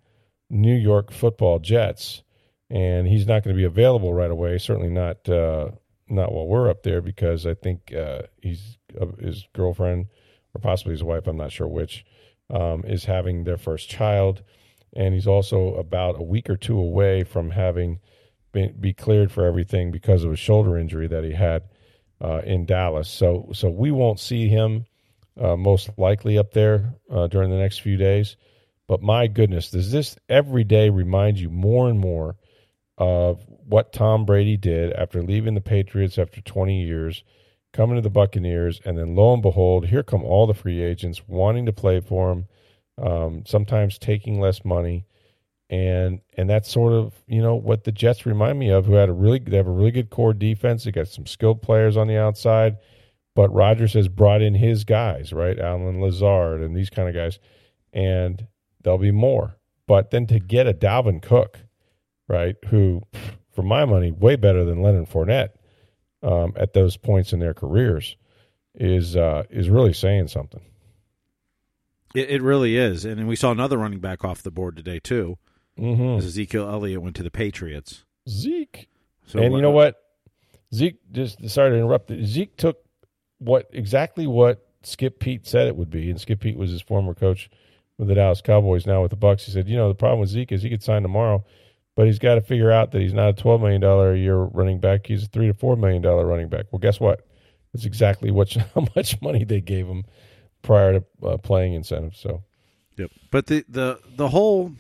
New 0.50 0.76
York 0.76 1.12
football 1.12 1.60
Jets. 1.60 2.24
And 2.70 3.08
he's 3.08 3.28
not 3.28 3.44
going 3.44 3.56
to 3.56 3.60
be 3.60 3.66
available 3.66 4.14
right 4.14 4.32
away. 4.32 4.58
Certainly 4.58 4.90
not 4.90 5.28
uh, 5.30 5.72
not 6.08 6.32
while 6.32 6.48
we're 6.48 6.70
up 6.70 6.84
there 6.84 7.02
because 7.02 7.46
I 7.46 7.54
think 7.54 7.94
uh, 7.94 8.24
he's 8.42 8.78
uh, 9.00 9.08
his 9.20 9.48
girlfriend 9.54 10.08
or 10.54 10.62
possibly 10.62 10.94
his 10.94 11.04
wife. 11.04 11.28
I'm 11.28 11.38
not 11.38 11.52
sure 11.52 11.68
which 11.68 12.06
um, 12.50 12.84
is 12.86 13.06
having 13.06 13.44
their 13.44 13.58
first 13.58 13.90
child, 13.90 14.42
and 14.96 15.14
he's 15.14 15.28
also 15.28 15.76
about 15.76 16.20
a 16.20 16.24
week 16.24 16.50
or 16.50 16.58
two 16.58 16.78
away 16.80 17.24
from 17.24 17.52
having 17.52 18.00
been, 18.52 18.76
be 18.80 18.94
cleared 18.94 19.32
for 19.32 19.46
everything 19.46 19.92
because 19.92 20.24
of 20.24 20.32
a 20.32 20.38
shoulder 20.38 20.78
injury 20.78 21.08
that 21.08 21.24
he 21.24 21.34
had 21.34 21.64
uh, 22.22 22.42
in 22.46 22.66
Dallas. 22.66 23.10
So 23.10 23.50
so 23.54 23.70
we 23.70 23.92
won't 23.92 24.20
see 24.20 24.48
him 24.48 24.86
uh, 25.40 25.56
most 25.56 25.90
likely 25.98 26.38
up 26.38 26.54
there 26.54 26.96
uh, 27.12 27.28
during 27.28 27.50
the 27.50 27.58
next 27.58 27.82
few 27.82 27.98
days. 27.98 28.36
But 28.88 29.02
my 29.02 29.28
goodness, 29.28 29.72
does 29.72 29.92
this 29.92 30.16
every 30.30 30.64
day 30.64 30.90
remind 30.90 31.40
you 31.40 31.50
more 31.50 31.90
and 31.90 32.00
more 32.00 32.36
of 32.98 33.44
what 33.68 33.94
Tom 33.94 34.26
Brady 34.26 34.58
did 34.58 34.94
after 34.94 35.22
leaving 35.22 35.56
the 35.56 35.62
Patriots 35.62 36.18
after 36.18 36.40
20 36.42 36.84
years, 36.84 37.24
coming 37.74 37.96
to 37.96 38.02
the 38.02 38.10
Buccaneers, 38.10 38.80
and 38.86 38.98
then 38.98 39.16
lo 39.16 39.34
and 39.34 39.42
behold, 39.42 39.88
here 39.88 40.04
come 40.04 40.24
all 40.24 40.48
the 40.48 40.54
free 40.54 40.82
agents 40.82 41.28
wanting 41.28 41.66
to 41.66 41.74
play 41.74 42.00
for 42.00 42.32
him, 42.32 42.48
um, 42.98 43.44
sometimes 43.46 43.98
taking 43.98 44.40
less 44.40 44.64
money. 44.64 45.06
And 45.70 46.22
and 46.38 46.50
that's 46.50 46.72
sort 46.72 46.94
of 46.94 47.14
you 47.28 47.42
know 47.42 47.56
what 47.56 47.86
the 47.86 47.92
Jets 47.92 48.26
remind 48.26 48.60
me 48.60 48.70
of, 48.70 48.86
who 48.86 48.94
had 48.94 49.10
a 49.10 49.14
really 49.14 49.40
they 49.40 49.58
have 49.58 49.68
a 49.68 49.72
really 49.72 49.92
good 49.92 50.12
core 50.12 50.34
defense. 50.34 50.84
They 50.84 50.92
got 50.92 51.08
some 51.08 51.26
skilled 51.26 51.62
players 51.62 51.98
on 51.98 52.08
the 52.08 52.18
outside, 52.18 52.78
but 53.36 53.54
Rodgers 53.54 53.94
has 53.94 54.08
brought 54.08 54.44
in 54.44 54.54
his 54.54 54.84
guys, 54.84 55.34
right, 55.34 55.58
Allen 55.60 56.02
Lazard 56.02 56.62
and 56.62 56.76
these 56.76 56.92
kind 56.92 57.10
of 57.10 57.16
guys, 57.16 57.40
and 57.94 58.46
there'll 58.84 59.00
be 59.00 59.12
more. 59.12 59.58
But 59.88 60.12
then 60.12 60.28
to 60.28 60.40
get 60.40 60.68
a 60.68 60.74
Dalvin 60.74 61.22
Cook, 61.22 61.60
right, 62.28 62.56
who 62.68 63.02
for 63.56 63.64
my 63.64 63.86
money, 63.86 64.12
way 64.12 64.36
better 64.36 64.66
than 64.66 64.82
Leonard 64.82 65.10
Fournette 65.10 65.52
um, 66.22 66.54
at 66.58 66.74
those 66.74 66.98
points 66.98 67.34
in 67.34 67.40
their 67.40 67.54
careers, 67.54 68.18
is 68.76 69.16
uh, 69.16 69.44
is 69.50 69.70
really 69.70 69.94
saying 69.94 70.28
something. 70.28 70.62
It, 72.14 72.30
it, 72.30 72.42
really 72.42 72.78
is, 72.78 73.06
and 73.06 73.28
we 73.28 73.36
saw 73.36 73.52
another 73.52 73.78
running 73.78 74.00
back 74.00 74.24
off 74.24 74.44
the 74.44 74.52
board 74.52 74.76
today 74.76 75.00
too. 75.00 75.38
Mm-hmm. 75.80 76.20
As 76.20 76.26
Ezekiel 76.26 76.70
Elliott 76.70 77.02
went 77.02 77.16
to 77.18 77.24
the 77.24 77.32
Patriots. 77.32 78.06
Zeke, 78.30 78.88
so 79.28 79.40
and 79.40 79.52
what, 79.52 79.58
you 79.58 79.62
know 79.62 79.72
what? 79.72 80.02
Zeke 80.74 80.98
just 81.12 81.50
sorry 81.50 81.72
to 81.72 81.76
interrupt. 81.76 82.12
Zeke 82.24 82.56
took 82.58 82.78
what 83.40 83.70
exactly 83.74 84.26
what 84.26 84.66
Skip 84.84 85.20
Peete 85.20 85.46
said 85.46 85.68
it 85.68 85.76
would 85.76 85.90
be, 85.90 86.10
and 86.10 86.20
Skip 86.20 86.40
Peete 86.40 86.58
was 86.58 86.72
his 86.72 86.82
former 86.82 87.14
coach 87.14 87.50
with 87.98 88.08
the 88.08 88.16
Dallas 88.16 88.42
Cowboys. 88.42 88.88
Now 88.88 89.02
with 89.02 89.12
the 89.12 89.18
Bucs. 89.18 89.42
he 89.42 89.52
said, 89.52 89.68
you 89.68 89.76
know, 89.76 89.90
the 89.90 89.96
problem 89.96 90.22
with 90.22 90.30
Zeke 90.30 90.52
is 90.52 90.64
he 90.64 90.70
could 90.70 90.84
sign 90.84 91.02
tomorrow 91.02 91.44
but 91.96 92.08
he's 92.08 92.20
got 92.20 92.36
to 92.36 92.42
figure 92.42 92.72
out 92.72 92.92
that 92.92 93.02
he's 93.02 93.14
not 93.14 93.30
a 93.30 93.34
twelve 93.34 93.62
million 93.62 93.82
dollar 93.82 94.14
a 94.14 94.18
year 94.18 94.36
running 94.38 94.80
back. 94.80 95.08
He's 95.08 95.24
a 95.24 95.28
three 95.28 95.48
to 95.48 95.54
four 95.54 95.76
million 95.76 96.02
dollar 96.02 96.26
running 96.26 96.50
back. 96.50 96.66
Well, 96.72 96.80
guess 96.80 97.00
what? 97.00 97.26
It's 97.74 97.86
exactly 97.86 98.32
what 98.32 98.54
how 98.76 98.88
much 98.96 99.22
money 99.22 99.44
they 99.44 99.62
gave 99.62 99.88
him 99.88 100.04
prior 100.62 101.00
to 101.00 101.06
uh, 101.26 101.38
playing 101.38 101.74
incentives. 101.74 102.20
So, 102.20 102.44
yep. 102.98 103.12
But 103.32 103.48
the 103.48 103.66
the 103.70 104.00
the 104.16 104.28
whole 104.28 104.74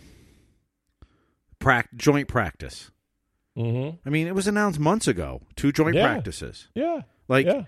pra- 1.65 1.87
joint 1.95 2.27
practice. 2.27 2.91
Mm-hmm. 3.57 3.97
I 4.05 4.09
mean, 4.09 4.27
it 4.27 4.35
was 4.35 4.47
announced 4.47 4.79
months 4.79 5.07
ago. 5.07 5.41
Two 5.55 5.71
joint 5.71 5.95
yeah. 5.95 6.05
practices. 6.05 6.67
Yeah. 6.75 7.01
Like, 7.27 7.45
yeah. 7.45 7.63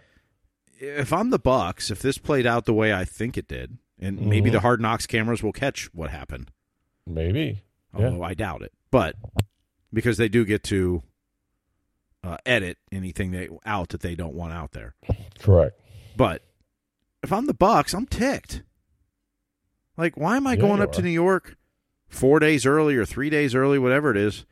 if 0.80 1.14
I'm 1.14 1.30
the 1.30 1.40
Bucs, 1.40 1.92
if 1.92 2.02
this 2.02 2.18
played 2.18 2.46
out 2.46 2.66
the 2.66 2.74
way 2.74 2.94
I 2.94 3.06
think 3.06 3.38
it 3.38 3.48
did, 3.48 3.78
and 4.00 4.20
mm-hmm. 4.20 4.30
maybe 4.30 4.50
the 4.50 4.60
hard 4.60 4.82
knocks 4.82 5.08
cameras 5.08 5.42
will 5.42 5.54
catch 5.54 5.86
what 5.94 6.10
happened. 6.10 6.52
Maybe. 7.06 7.64
Although 7.94 8.18
yeah. 8.18 8.28
I 8.28 8.34
doubt 8.34 8.62
it 8.62 8.74
but 8.92 9.16
because 9.94 10.18
they 10.18 10.30
do 10.30 10.46
get 10.46 10.64
to 10.64 11.04
uh, 12.24 12.38
edit 12.46 12.78
anything 12.92 13.32
they 13.32 13.50
out 13.66 13.90
that 13.90 14.02
they 14.02 14.16
don't 14.16 14.34
want 14.34 14.54
out 14.54 14.72
there. 14.72 14.96
Correct. 15.40 15.80
But 16.16 16.44
if 17.24 17.32
I'm 17.32 17.46
the 17.46 17.54
Bucs, 17.54 17.94
I'm 17.94 18.06
ticked. 18.06 18.64
Like, 19.98 20.16
why 20.18 20.38
am 20.38 20.48
I 20.48 20.54
yeah, 20.54 20.62
going 20.62 20.82
up 20.82 20.90
are. 20.90 20.94
to 20.94 21.02
New 21.02 21.10
York 21.10 21.58
four 22.08 22.40
days 22.40 22.66
early 22.66 22.96
or 22.96 23.06
three 23.06 23.30
days 23.30 23.56
early, 23.56 23.80
whatever 23.80 24.12
it 24.12 24.18
is, 24.18 24.46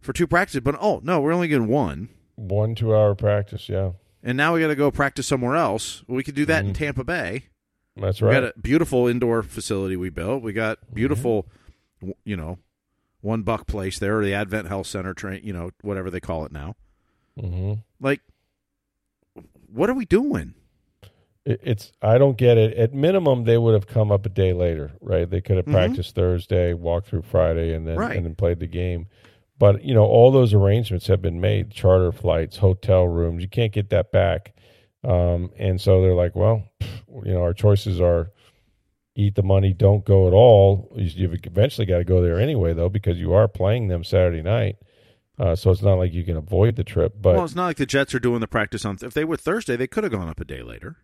for 0.00 0.12
two 0.12 0.26
practices? 0.26 0.60
But 0.60 0.76
oh 0.80 1.00
no, 1.02 1.20
we're 1.20 1.32
only 1.32 1.48
getting 1.48 1.68
one. 1.68 2.08
One 2.36 2.74
two 2.74 2.94
hour 2.94 3.14
practice, 3.14 3.68
yeah. 3.68 3.92
And 4.22 4.36
now 4.36 4.54
we 4.54 4.60
got 4.60 4.68
to 4.68 4.76
go 4.76 4.90
practice 4.90 5.26
somewhere 5.26 5.56
else. 5.56 6.02
We 6.06 6.22
could 6.22 6.34
do 6.34 6.44
that 6.46 6.60
mm-hmm. 6.60 6.68
in 6.68 6.74
Tampa 6.74 7.04
Bay. 7.04 7.44
That's 7.96 8.20
right. 8.20 8.28
We 8.28 8.34
got 8.34 8.56
a 8.56 8.60
beautiful 8.60 9.06
indoor 9.08 9.42
facility 9.42 9.96
we 9.96 10.10
built. 10.10 10.42
We 10.42 10.52
got 10.52 10.78
beautiful, 10.92 11.46
mm-hmm. 12.02 12.12
you 12.24 12.36
know, 12.36 12.58
one 13.20 13.44
Buc 13.44 13.66
place 13.66 13.98
there, 13.98 14.18
or 14.18 14.24
the 14.24 14.34
Advent 14.34 14.68
Health 14.68 14.86
Center, 14.86 15.14
train, 15.14 15.40
you 15.42 15.52
know, 15.52 15.70
whatever 15.82 16.10
they 16.10 16.20
call 16.20 16.44
it 16.44 16.52
now. 16.52 16.76
Mm-hmm. 17.38 17.80
Like, 17.98 18.20
what 19.72 19.88
are 19.88 19.94
we 19.94 20.04
doing? 20.04 20.54
It's 21.46 21.92
I 22.02 22.18
don't 22.18 22.36
get 22.36 22.58
it. 22.58 22.76
At 22.76 22.92
minimum, 22.92 23.44
they 23.44 23.56
would 23.56 23.74
have 23.74 23.86
come 23.86 24.12
up 24.12 24.26
a 24.26 24.28
day 24.28 24.52
later, 24.52 24.92
right? 25.00 25.28
They 25.28 25.40
could 25.40 25.56
have 25.56 25.64
mm-hmm. 25.64 25.74
practiced 25.74 26.14
Thursday, 26.14 26.74
walked 26.74 27.08
through 27.08 27.22
Friday, 27.22 27.72
and 27.74 27.86
then 27.86 27.96
right. 27.96 28.16
and 28.16 28.26
then 28.26 28.34
played 28.34 28.60
the 28.60 28.66
game. 28.66 29.06
But 29.58 29.82
you 29.84 29.94
know, 29.94 30.04
all 30.04 30.30
those 30.30 30.52
arrangements 30.52 31.06
have 31.06 31.22
been 31.22 31.40
made: 31.40 31.70
charter 31.70 32.12
flights, 32.12 32.58
hotel 32.58 33.06
rooms. 33.06 33.42
You 33.42 33.48
can't 33.48 33.72
get 33.72 33.90
that 33.90 34.12
back. 34.12 34.54
Um, 35.02 35.50
and 35.56 35.80
so 35.80 36.02
they're 36.02 36.14
like, 36.14 36.36
well, 36.36 36.64
you 37.24 37.32
know, 37.32 37.40
our 37.42 37.54
choices 37.54 38.02
are 38.02 38.32
eat 39.16 39.34
the 39.34 39.42
money, 39.42 39.72
don't 39.72 40.04
go 40.04 40.26
at 40.26 40.32
all. 40.32 40.92
You've 40.96 41.34
eventually 41.44 41.86
got 41.86 41.98
to 41.98 42.04
go 42.04 42.22
there 42.22 42.38
anyway, 42.40 42.74
though, 42.74 42.88
because 42.88 43.18
you 43.18 43.32
are 43.32 43.48
playing 43.48 43.88
them 43.88 44.04
Saturday 44.04 44.42
night. 44.42 44.76
Uh, 45.38 45.56
so 45.56 45.70
it's 45.70 45.82
not 45.82 45.94
like 45.94 46.12
you 46.12 46.24
can 46.24 46.36
avoid 46.36 46.76
the 46.76 46.84
trip. 46.84 47.14
But 47.20 47.36
well, 47.36 47.44
it's 47.44 47.54
not 47.54 47.66
like 47.66 47.78
the 47.78 47.86
Jets 47.86 48.14
are 48.14 48.18
doing 48.18 48.40
the 48.40 48.46
practice 48.46 48.84
on. 48.84 48.96
Th- 48.96 49.08
if 49.08 49.14
they 49.14 49.24
were 49.24 49.38
Thursday, 49.38 49.76
they 49.76 49.86
could 49.86 50.04
have 50.04 50.12
gone 50.12 50.28
up 50.28 50.38
a 50.38 50.44
day 50.44 50.62
later. 50.62 50.98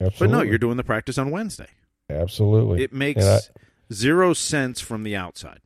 Absolutely. 0.00 0.26
But 0.26 0.30
no, 0.30 0.42
you're 0.42 0.58
doing 0.58 0.76
the 0.76 0.84
practice 0.84 1.18
on 1.18 1.30
Wednesday. 1.30 1.68
Absolutely. 2.10 2.82
It 2.82 2.92
makes 2.92 3.24
I, 3.24 3.40
zero 3.92 4.32
sense 4.32 4.80
from 4.80 5.02
the 5.02 5.16
outside. 5.16 5.60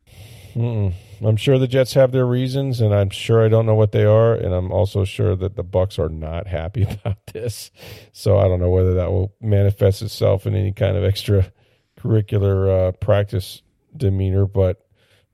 Mm-mm. 0.55 0.93
I'm 1.25 1.37
sure 1.37 1.59
the 1.59 1.69
Jets 1.69 1.95
have 1.95 2.13
their 2.13 2.27
reasons, 2.27 2.81
and 2.81 2.95
I'm 2.95 3.11
sure 3.11 3.45
I 3.45 3.49
don't 3.49 3.65
know 3.65 3.75
what 3.75 3.93
they 3.93 4.05
are, 4.05 4.35
and 4.35 4.53
I'm 4.53 4.73
also 4.73 5.05
sure 5.05 5.37
that 5.37 5.57
the 5.57 5.65
Bucs 5.65 5.99
are 5.99 6.09
not 6.09 6.47
happy 6.47 6.83
about 6.91 7.27
this. 7.33 7.71
So 8.13 8.39
I 8.39 8.49
don't 8.49 8.61
know 8.61 8.71
whether 8.71 8.95
that 8.95 9.11
will 9.11 9.35
manifest 9.41 10.03
itself 10.03 10.47
in 10.47 10.55
any 10.55 10.73
kind 10.73 10.97
of 10.97 11.05
extra 11.05 11.53
curricular 11.99 12.89
uh, 12.89 12.93
practice 12.93 13.63
demeanor, 13.97 14.47
but 14.47 14.85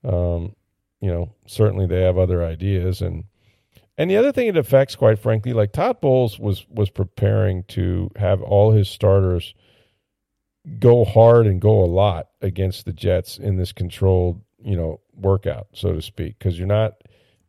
um, 0.04 0.54
you 1.00 1.11
know 1.11 1.32
certainly 1.46 1.87
they 1.87 2.02
have 2.02 2.18
other 2.18 2.44
ideas 2.44 3.00
and 3.00 3.24
and 3.98 4.11
the 4.11 4.16
other 4.16 4.32
thing 4.32 4.46
it 4.46 4.56
affects, 4.56 4.96
quite 4.96 5.18
frankly, 5.18 5.52
like 5.52 5.72
Todd 5.72 6.00
Bowles 6.00 6.38
was 6.38 6.66
was 6.70 6.88
preparing 6.88 7.64
to 7.64 8.11
have 8.16 8.40
all 8.40 8.72
his 8.72 8.88
starters 8.88 9.54
go 10.78 11.04
hard 11.04 11.46
and 11.46 11.61
go 11.61 11.82
a 11.82 11.87
lot 11.87 12.28
against 12.40 12.84
the 12.84 12.92
Jets 12.92 13.38
in 13.38 13.56
this 13.56 13.72
controlled 13.72 14.40
you 14.58 14.76
know 14.76 15.00
workout, 15.14 15.66
so 15.74 15.92
to 15.92 16.00
speak, 16.00 16.38
because 16.38 16.58
you're 16.58 16.66
not 16.66 16.94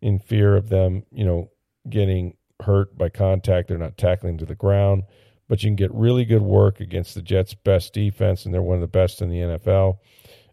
in 0.02 0.20
fear 0.20 0.58
of 0.58 0.70
them, 0.70 1.04
you 1.12 1.24
know, 1.24 1.50
getting 1.90 2.36
hurt 2.62 2.98
by 2.98 3.08
contact. 3.08 3.70
They're 3.70 3.78
not 3.78 3.98
tackling 3.98 4.38
to 4.40 4.46
the 4.46 4.56
ground 4.56 5.04
but 5.50 5.64
you 5.64 5.68
can 5.68 5.76
get 5.76 5.94
really 5.94 6.24
good 6.24 6.44
work 6.44 6.80
against 6.80 7.16
the 7.16 7.22
Jets' 7.22 7.56
best 7.56 7.92
defense, 7.92 8.46
and 8.46 8.54
they're 8.54 8.62
one 8.62 8.76
of 8.76 8.82
the 8.82 8.88
best 8.88 9.22
in 9.22 9.30
the 9.30 9.40
NFL. 9.40 9.98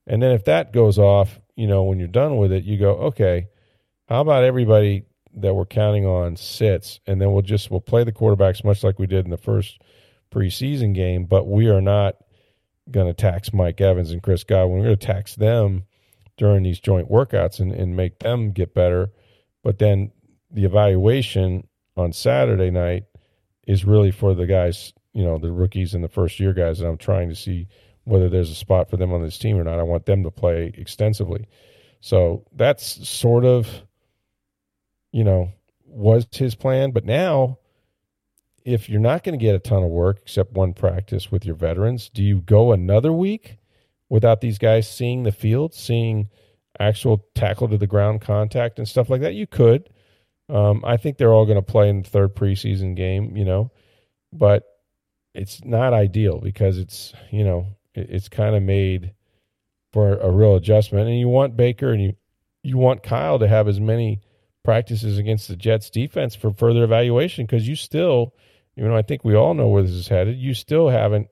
And 0.07 0.23
then 0.23 0.33
if 0.33 0.47
that 0.47 0.73
goes 0.73 0.99
off, 0.99 1.39
you 1.55 1.67
know, 1.67 1.85
when 1.85 1.99
you're 1.99 2.09
done 2.09 2.39
with 2.39 2.51
it, 2.51 2.65
you 2.65 2.79
go, 2.79 2.93
okay, 2.93 3.49
how 4.09 4.23
about 4.23 4.43
everybody 4.43 5.05
that 5.37 5.55
we're 5.55 5.67
counting 5.67 6.07
on 6.07 6.37
sits, 6.37 7.01
and 7.07 7.21
then 7.21 7.33
we'll 7.33 7.43
just 7.43 7.71
we'll 7.71 7.81
play 7.81 8.05
the 8.05 8.13
quarterbacks 8.13 8.65
much 8.65 8.83
like 8.83 8.99
we 8.99 9.07
did 9.07 9.25
in 9.25 9.31
the 9.31 9.37
first 9.37 9.81
preseason 10.33 10.95
game, 10.95 11.25
but 11.25 11.47
we 11.47 11.69
are 11.69 11.81
not 11.81 12.17
going 12.91 13.07
to 13.07 13.15
tax 13.15 13.53
Mike 13.53 13.81
Evans 13.81 14.11
and 14.11 14.23
Chris 14.23 14.45
Godwin. 14.45 14.79
We're 14.79 14.87
going 14.87 14.99
to 14.99 15.07
tax 15.07 15.35
them 15.35 15.85
during 16.37 16.63
these 16.63 16.81
joint 16.81 17.11
workouts 17.11 17.61
and, 17.61 17.73
and 17.73 17.97
make 17.97 18.19
them 18.19 18.53
get 18.53 18.75
better. 18.75 19.11
But 19.63 19.79
then 19.79 20.13
the 20.51 20.65
evaluation 20.65 21.67
on 21.97 22.13
Saturday 22.13 22.71
night 22.71 23.05
is 23.67 23.85
really 23.85 24.11
for 24.11 24.35
the 24.35 24.47
guys, 24.47 24.93
you 25.13 25.25
know, 25.25 25.39
the 25.39 25.51
rookies 25.51 25.95
and 25.95 26.05
the 26.05 26.09
first 26.09 26.39
year 26.39 26.53
guys 26.53 26.79
that 26.79 26.87
I'm 26.87 26.99
trying 26.99 27.29
to 27.29 27.35
see 27.35 27.67
whether 28.05 28.29
there's 28.29 28.51
a 28.51 28.55
spot 28.55 28.89
for 28.89 28.97
them 28.97 29.13
on 29.13 29.23
this 29.23 29.39
team 29.39 29.57
or 29.57 29.65
not. 29.65 29.81
I 29.81 29.83
want 29.83 30.07
them 30.07 30.23
to 30.23 30.31
play 30.31 30.73
extensively. 30.77 31.49
So 32.01 32.45
that's 32.55 33.09
sort 33.09 33.45
of, 33.45 33.69
you 35.17 35.25
know, 35.25 35.51
was 35.87 36.27
his 36.31 36.55
plan. 36.55 36.91
But 36.91 37.07
now, 37.07 37.59
if 38.67 38.87
you're 38.91 39.01
not 39.01 39.25
going 39.25 39.39
to 39.39 39.43
get 39.43 39.55
a 39.55 39.59
ton 39.59 39.83
of 39.83 39.89
work 39.89 40.19
except 40.21 40.53
one 40.53 40.75
practice 40.75 41.33
with 41.33 41.47
your 41.47 41.55
veterans, 41.55 42.11
do 42.11 42.23
you 42.23 42.43
go 42.43 42.71
another 42.71 43.11
week 43.11 43.57
without 44.11 44.43
these 44.43 44.59
guys 44.59 44.87
seeing 44.91 45.23
the 45.23 45.33
field, 45.33 45.73
seeing 45.73 46.29
actual 46.79 47.25
tackle 47.35 47.67
to 47.69 47.79
the 47.79 47.87
ground 47.87 48.21
contact 48.21 48.79
and 48.79 48.87
stuff 48.87 49.09
like 49.09 49.23
that? 49.23 49.33
You 49.33 49.47
could. 49.47 49.89
Um, 50.51 50.85
I 50.85 50.99
think 50.99 51.17
they're 51.17 51.33
all 51.33 51.47
going 51.47 51.57
to 51.57 51.63
play 51.63 51.89
in 51.89 52.03
the 52.03 52.09
third 52.11 52.37
preseason 52.37 52.95
game, 52.95 53.39
you 53.39 53.47
know, 53.47 53.71
but 54.35 54.65
it's 55.33 55.65
not 55.65 55.95
ideal 55.95 56.41
because 56.41 56.77
it's 56.77 57.15
you 57.31 57.43
know 57.43 57.69
it, 57.95 58.11
it's 58.11 58.29
kind 58.29 58.55
of 58.55 58.63
made 58.63 59.15
for 59.95 60.19
a 60.19 60.31
real 60.31 60.57
adjustment, 60.57 61.09
and 61.09 61.19
you 61.19 61.29
want 61.29 61.57
Baker 61.57 61.91
and 61.91 62.03
you 62.03 62.17
you 62.63 62.77
want 62.77 63.03
Kyle 63.03 63.39
to 63.39 63.49
have 63.49 63.67
as 63.67 63.81
many 63.81 64.21
practices 64.67 65.17
against 65.17 65.47
the 65.47 65.55
Jets 65.55 65.91
defense 65.91 66.35
for 66.35 66.53
further 66.53 66.83
evaluation 66.83 67.47
because 67.47 67.69
you 67.69 67.77
still, 67.77 68.35
you 68.75 68.83
know, 68.83 68.97
I 68.97 69.03
think 69.03 69.25
we 69.25 69.37
all 69.37 69.55
know 69.55 69.69
where 69.69 69.85
this 69.85 69.93
is 69.93 70.09
headed. 70.09 70.37
You 70.39 70.55
still 70.55 70.89
haven't 70.89 71.29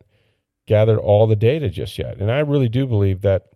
gathered 0.68 1.00
all 1.00 1.26
the 1.26 1.34
data 1.34 1.68
just 1.68 1.98
yet, 1.98 2.18
and 2.18 2.30
I 2.30 2.38
really 2.38 2.68
do 2.68 2.86
believe 2.86 3.22
that 3.22 3.46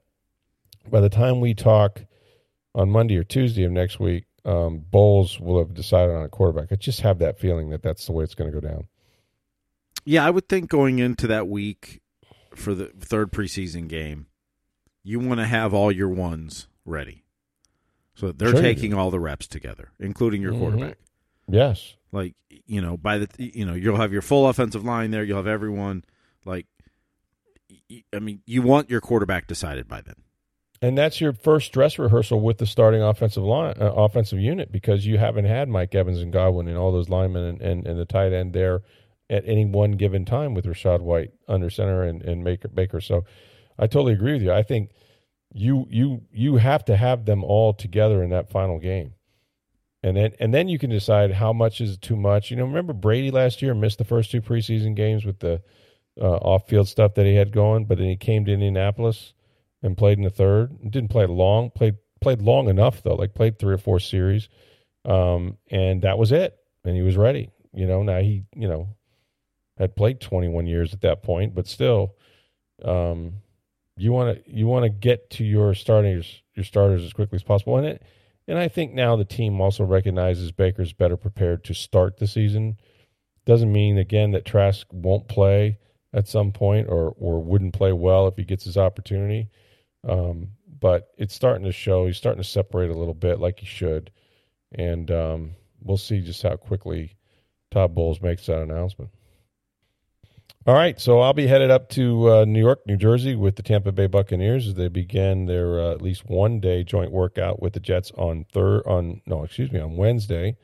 by 0.90 1.00
the 1.00 1.08
time 1.08 1.40
we 1.40 1.54
talk 1.54 2.02
on 2.74 2.90
Monday 2.90 3.16
or 3.16 3.22
Tuesday 3.22 3.62
of 3.62 3.70
next 3.70 4.00
week, 4.00 4.24
um, 4.44 4.84
Bowles 4.90 5.38
will 5.38 5.60
have 5.60 5.74
decided 5.74 6.12
on 6.16 6.24
a 6.24 6.28
quarterback. 6.28 6.72
I 6.72 6.74
just 6.74 7.02
have 7.02 7.20
that 7.20 7.38
feeling 7.38 7.70
that 7.70 7.82
that's 7.82 8.04
the 8.06 8.12
way 8.12 8.24
it's 8.24 8.34
going 8.34 8.50
to 8.50 8.60
go 8.60 8.66
down. 8.66 8.88
Yeah, 10.04 10.26
I 10.26 10.30
would 10.30 10.48
think 10.48 10.68
going 10.68 10.98
into 10.98 11.28
that 11.28 11.46
week 11.46 12.00
for 12.52 12.74
the 12.74 12.86
third 12.86 13.30
preseason 13.30 13.86
game, 13.86 14.26
you 15.04 15.20
want 15.20 15.38
to 15.38 15.46
have 15.46 15.72
all 15.72 15.92
your 15.92 16.08
ones 16.08 16.66
ready. 16.84 17.22
So 18.18 18.32
they're 18.32 18.50
sure 18.50 18.62
taking 18.62 18.94
all 18.94 19.10
the 19.12 19.20
reps 19.20 19.46
together, 19.46 19.92
including 20.00 20.42
your 20.42 20.52
mm-hmm. 20.52 20.60
quarterback. 20.60 20.98
Yes. 21.48 21.94
Like, 22.10 22.34
you 22.66 22.80
know, 22.80 22.96
by 22.96 23.18
the 23.18 23.28
you 23.38 23.64
know, 23.64 23.74
you'll 23.74 23.96
have 23.96 24.12
your 24.12 24.22
full 24.22 24.48
offensive 24.48 24.84
line 24.84 25.12
there, 25.12 25.22
you'll 25.22 25.36
have 25.36 25.46
everyone 25.46 26.04
like 26.44 26.66
I 28.12 28.18
mean, 28.18 28.42
you 28.44 28.62
want 28.62 28.90
your 28.90 29.00
quarterback 29.00 29.46
decided 29.46 29.86
by 29.86 30.00
then. 30.00 30.16
And 30.80 30.96
that's 30.96 31.20
your 31.20 31.32
first 31.32 31.72
dress 31.72 31.98
rehearsal 31.98 32.40
with 32.40 32.58
the 32.58 32.66
starting 32.66 33.02
offensive 33.02 33.42
line, 33.42 33.74
uh, 33.80 33.92
offensive 33.92 34.38
unit, 34.38 34.70
because 34.70 35.06
you 35.06 35.18
haven't 35.18 35.44
had 35.44 35.68
Mike 35.68 35.94
Evans 35.94 36.20
and 36.20 36.32
Godwin 36.32 36.68
and 36.68 36.76
all 36.76 36.92
those 36.92 37.08
linemen 37.08 37.44
and, 37.44 37.60
and, 37.60 37.86
and 37.86 37.98
the 37.98 38.04
tight 38.04 38.32
end 38.32 38.52
there 38.52 38.82
at 39.30 39.44
any 39.46 39.64
one 39.64 39.92
given 39.92 40.24
time 40.24 40.54
with 40.54 40.66
Rachaad 40.66 41.00
White 41.00 41.32
under 41.48 41.70
center 41.70 42.02
and, 42.02 42.22
and 42.22 42.44
Baker, 42.44 42.68
Baker. 42.68 43.00
So 43.00 43.24
I 43.78 43.86
totally 43.86 44.12
agree 44.12 44.32
with 44.32 44.42
you. 44.42 44.52
I 44.52 44.62
think 44.62 44.90
you 45.52 45.86
you 45.90 46.22
you 46.30 46.56
have 46.56 46.84
to 46.86 46.96
have 46.96 47.24
them 47.24 47.42
all 47.42 47.72
together 47.72 48.22
in 48.22 48.30
that 48.30 48.50
final 48.50 48.78
game. 48.78 49.14
And 50.02 50.16
then 50.16 50.32
and 50.38 50.54
then 50.54 50.68
you 50.68 50.78
can 50.78 50.90
decide 50.90 51.32
how 51.32 51.52
much 51.52 51.80
is 51.80 51.98
too 51.98 52.16
much. 52.16 52.50
You 52.50 52.56
know, 52.56 52.64
remember 52.64 52.92
Brady 52.92 53.30
last 53.30 53.62
year 53.62 53.74
missed 53.74 53.98
the 53.98 54.04
first 54.04 54.30
two 54.30 54.40
preseason 54.40 54.94
games 54.94 55.24
with 55.24 55.40
the 55.40 55.60
uh, 56.20 56.36
off-field 56.36 56.88
stuff 56.88 57.14
that 57.14 57.26
he 57.26 57.34
had 57.34 57.52
going, 57.52 57.84
but 57.84 57.98
then 57.98 58.08
he 58.08 58.16
came 58.16 58.44
to 58.44 58.52
Indianapolis 58.52 59.32
and 59.82 59.96
played 59.96 60.18
in 60.18 60.24
the 60.24 60.30
third. 60.30 60.76
Didn't 60.90 61.10
play 61.10 61.26
long, 61.26 61.70
played 61.70 61.96
played 62.20 62.42
long 62.42 62.68
enough 62.68 63.02
though, 63.02 63.14
like 63.14 63.34
played 63.34 63.58
three 63.58 63.74
or 63.74 63.78
four 63.78 63.98
series, 63.98 64.48
um, 65.04 65.56
and 65.70 66.02
that 66.02 66.18
was 66.18 66.32
it. 66.32 66.56
And 66.84 66.94
he 66.94 67.02
was 67.02 67.16
ready. 67.16 67.50
You 67.72 67.86
know, 67.86 68.02
now 68.02 68.20
he 68.20 68.44
you 68.54 68.68
know 68.68 68.88
had 69.78 69.96
played 69.96 70.20
21 70.20 70.66
years 70.66 70.92
at 70.92 71.00
that 71.02 71.22
point, 71.22 71.54
but 71.54 71.66
still, 71.66 72.14
um, 72.84 73.34
you 73.98 74.12
want 74.12 74.44
to 74.44 74.50
you 74.50 74.66
want 74.66 74.84
to 74.84 74.88
get 74.88 75.30
to 75.30 75.44
your 75.44 75.74
starters 75.74 76.42
your 76.54 76.64
starters 76.64 77.04
as 77.04 77.12
quickly 77.12 77.36
as 77.36 77.42
possible. 77.42 77.76
And 77.76 77.86
it, 77.86 78.02
and 78.46 78.58
I 78.58 78.68
think 78.68 78.94
now 78.94 79.16
the 79.16 79.24
team 79.24 79.60
also 79.60 79.84
recognizes 79.84 80.52
Baker's 80.52 80.92
better 80.92 81.16
prepared 81.16 81.64
to 81.64 81.74
start 81.74 82.16
the 82.16 82.26
season. 82.26 82.78
Doesn't 83.44 83.72
mean 83.72 83.98
again 83.98 84.30
that 84.32 84.44
Trask 84.44 84.86
won't 84.90 85.28
play 85.28 85.78
at 86.12 86.28
some 86.28 86.52
point 86.52 86.88
or 86.88 87.14
or 87.18 87.42
wouldn't 87.42 87.74
play 87.74 87.92
well 87.92 88.26
if 88.26 88.36
he 88.36 88.44
gets 88.44 88.64
his 88.64 88.76
opportunity. 88.76 89.48
Um, 90.08 90.48
but 90.80 91.08
it's 91.18 91.34
starting 91.34 91.64
to 91.64 91.72
show. 91.72 92.06
He's 92.06 92.16
starting 92.16 92.42
to 92.42 92.48
separate 92.48 92.90
a 92.90 92.96
little 92.96 93.14
bit 93.14 93.40
like 93.40 93.60
he 93.60 93.66
should, 93.66 94.10
and 94.72 95.10
um, 95.10 95.54
we'll 95.82 95.96
see 95.96 96.20
just 96.20 96.42
how 96.42 96.56
quickly 96.56 97.16
Todd 97.70 97.94
Bowles 97.94 98.22
makes 98.22 98.46
that 98.46 98.62
announcement. 98.62 99.10
All 100.68 100.74
right, 100.74 101.00
so 101.00 101.20
I'll 101.20 101.32
be 101.32 101.46
headed 101.46 101.70
up 101.70 101.88
to 101.92 102.30
uh, 102.30 102.44
New 102.44 102.60
York, 102.60 102.86
New 102.86 102.98
Jersey 102.98 103.34
with 103.34 103.56
the 103.56 103.62
Tampa 103.62 103.90
Bay 103.90 104.06
Buccaneers 104.06 104.68
as 104.68 104.74
they 104.74 104.88
begin 104.88 105.46
their 105.46 105.80
uh, 105.80 105.92
at 105.92 106.02
least 106.02 106.26
one 106.26 106.60
day 106.60 106.84
joint 106.84 107.10
workout 107.10 107.62
with 107.62 107.72
the 107.72 107.80
Jets 107.80 108.12
on 108.18 108.44
third 108.52 108.82
on 108.84 109.22
no 109.24 109.44
excuse 109.44 109.72
me 109.72 109.80
on 109.80 109.96
Wednesday, 109.96 110.58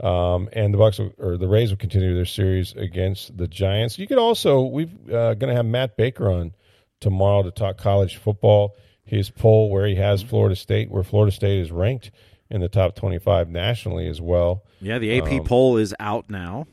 um, 0.00 0.48
and 0.52 0.74
the 0.74 0.78
Bucs 0.78 0.98
will, 0.98 1.12
or 1.24 1.36
the 1.36 1.46
Rays 1.46 1.70
will 1.70 1.76
continue 1.76 2.12
their 2.12 2.24
series 2.24 2.72
against 2.72 3.36
the 3.36 3.46
Giants. 3.46 4.00
You 4.00 4.08
could 4.08 4.18
also 4.18 4.62
we've 4.62 4.92
uh, 5.08 5.34
going 5.34 5.50
to 5.50 5.54
have 5.54 5.64
Matt 5.64 5.96
Baker 5.96 6.28
on 6.28 6.52
tomorrow 6.98 7.44
to 7.44 7.52
talk 7.52 7.78
college 7.78 8.16
football. 8.16 8.74
His 9.04 9.30
poll 9.30 9.70
where 9.70 9.86
he 9.86 9.94
has 9.94 10.24
Florida 10.24 10.56
State, 10.56 10.90
where 10.90 11.04
Florida 11.04 11.30
State 11.30 11.60
is 11.60 11.70
ranked 11.70 12.10
in 12.50 12.62
the 12.62 12.68
top 12.68 12.96
twenty-five 12.96 13.48
nationally 13.48 14.08
as 14.08 14.20
well. 14.20 14.64
Yeah, 14.80 14.98
the 14.98 15.20
AP 15.20 15.30
um, 15.30 15.44
poll 15.44 15.76
is 15.76 15.94
out 16.00 16.28
now 16.28 16.66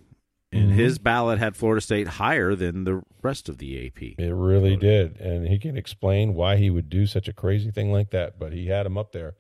and 0.53 0.69
mm-hmm. 0.69 0.79
his 0.79 0.99
ballot 0.99 1.39
had 1.39 1.55
Florida 1.55 1.81
State 1.81 2.07
higher 2.07 2.53
than 2.55 2.83
the 2.83 3.01
rest 3.21 3.49
of 3.49 3.57
the 3.57 3.87
AP. 3.87 4.01
It 4.19 4.33
really 4.33 4.75
did, 4.75 5.19
and 5.19 5.47
he 5.47 5.57
can 5.57 5.75
explain 5.75 6.33
why 6.33 6.57
he 6.57 6.69
would 6.69 6.89
do 6.89 7.07
such 7.07 7.27
a 7.27 7.33
crazy 7.33 7.71
thing 7.71 7.91
like 7.91 8.11
that. 8.11 8.37
But 8.37 8.53
he 8.53 8.67
had 8.67 8.85
him 8.85 8.97
up 8.97 9.11
there, 9.11 9.35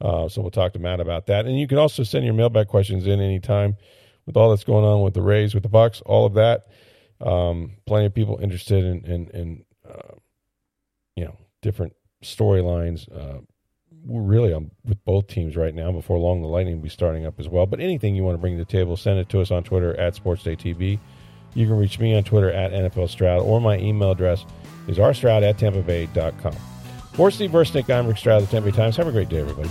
uh, 0.00 0.28
so 0.28 0.42
we'll 0.42 0.50
talk 0.50 0.72
to 0.72 0.78
Matt 0.78 1.00
about 1.00 1.26
that. 1.26 1.46
And 1.46 1.58
you 1.58 1.68
can 1.68 1.78
also 1.78 2.02
send 2.02 2.24
your 2.24 2.34
mailbag 2.34 2.66
questions 2.66 3.06
in 3.06 3.20
anytime 3.20 3.76
with 4.26 4.36
all 4.36 4.50
that's 4.50 4.64
going 4.64 4.84
on 4.84 5.02
with 5.02 5.14
the 5.14 5.22
Rays, 5.22 5.54
with 5.54 5.62
the 5.62 5.68
Bucs, 5.68 6.02
all 6.04 6.26
of 6.26 6.34
that. 6.34 6.66
Um, 7.20 7.76
plenty 7.86 8.06
of 8.06 8.14
people 8.14 8.38
interested 8.42 8.84
in 8.84 9.04
in, 9.04 9.28
in 9.28 9.64
uh, 9.88 10.16
you 11.14 11.24
know 11.24 11.36
different 11.62 11.94
storylines. 12.22 13.10
Uh, 13.10 13.40
we're 14.06 14.22
really 14.22 14.52
on 14.52 14.70
with 14.84 15.04
both 15.04 15.26
teams 15.26 15.56
right 15.56 15.74
now. 15.74 15.90
Before 15.90 16.18
long, 16.18 16.40
the 16.40 16.48
Lightning 16.48 16.76
will 16.76 16.82
be 16.82 16.88
starting 16.88 17.26
up 17.26 17.40
as 17.40 17.48
well. 17.48 17.66
But 17.66 17.80
anything 17.80 18.14
you 18.14 18.22
want 18.22 18.34
to 18.34 18.40
bring 18.40 18.56
to 18.56 18.64
the 18.64 18.70
table, 18.70 18.96
send 18.96 19.18
it 19.18 19.28
to 19.30 19.40
us 19.40 19.50
on 19.50 19.64
Twitter 19.64 19.98
at 19.98 20.14
SportsDayTV. 20.14 20.98
You 21.54 21.66
can 21.66 21.76
reach 21.76 21.98
me 21.98 22.14
on 22.14 22.22
Twitter 22.22 22.50
at 22.50 22.72
NFL 22.72 23.08
Stroud, 23.08 23.42
or 23.42 23.60
my 23.60 23.78
email 23.78 24.12
address 24.12 24.44
is 24.88 24.98
rstroud 24.98 25.42
at 25.42 25.56
tampabay.com. 25.56 26.54
For 27.14 27.30
Steve 27.30 27.50
Versnick, 27.50 27.92
I'm 27.92 28.06
Rick 28.06 28.18
Stroud 28.18 28.42
of 28.42 28.48
the 28.48 28.52
Tampa 28.52 28.70
Bay 28.70 28.76
Times. 28.76 28.96
Have 28.96 29.08
a 29.08 29.12
great 29.12 29.30
day, 29.30 29.40
everybody. 29.40 29.70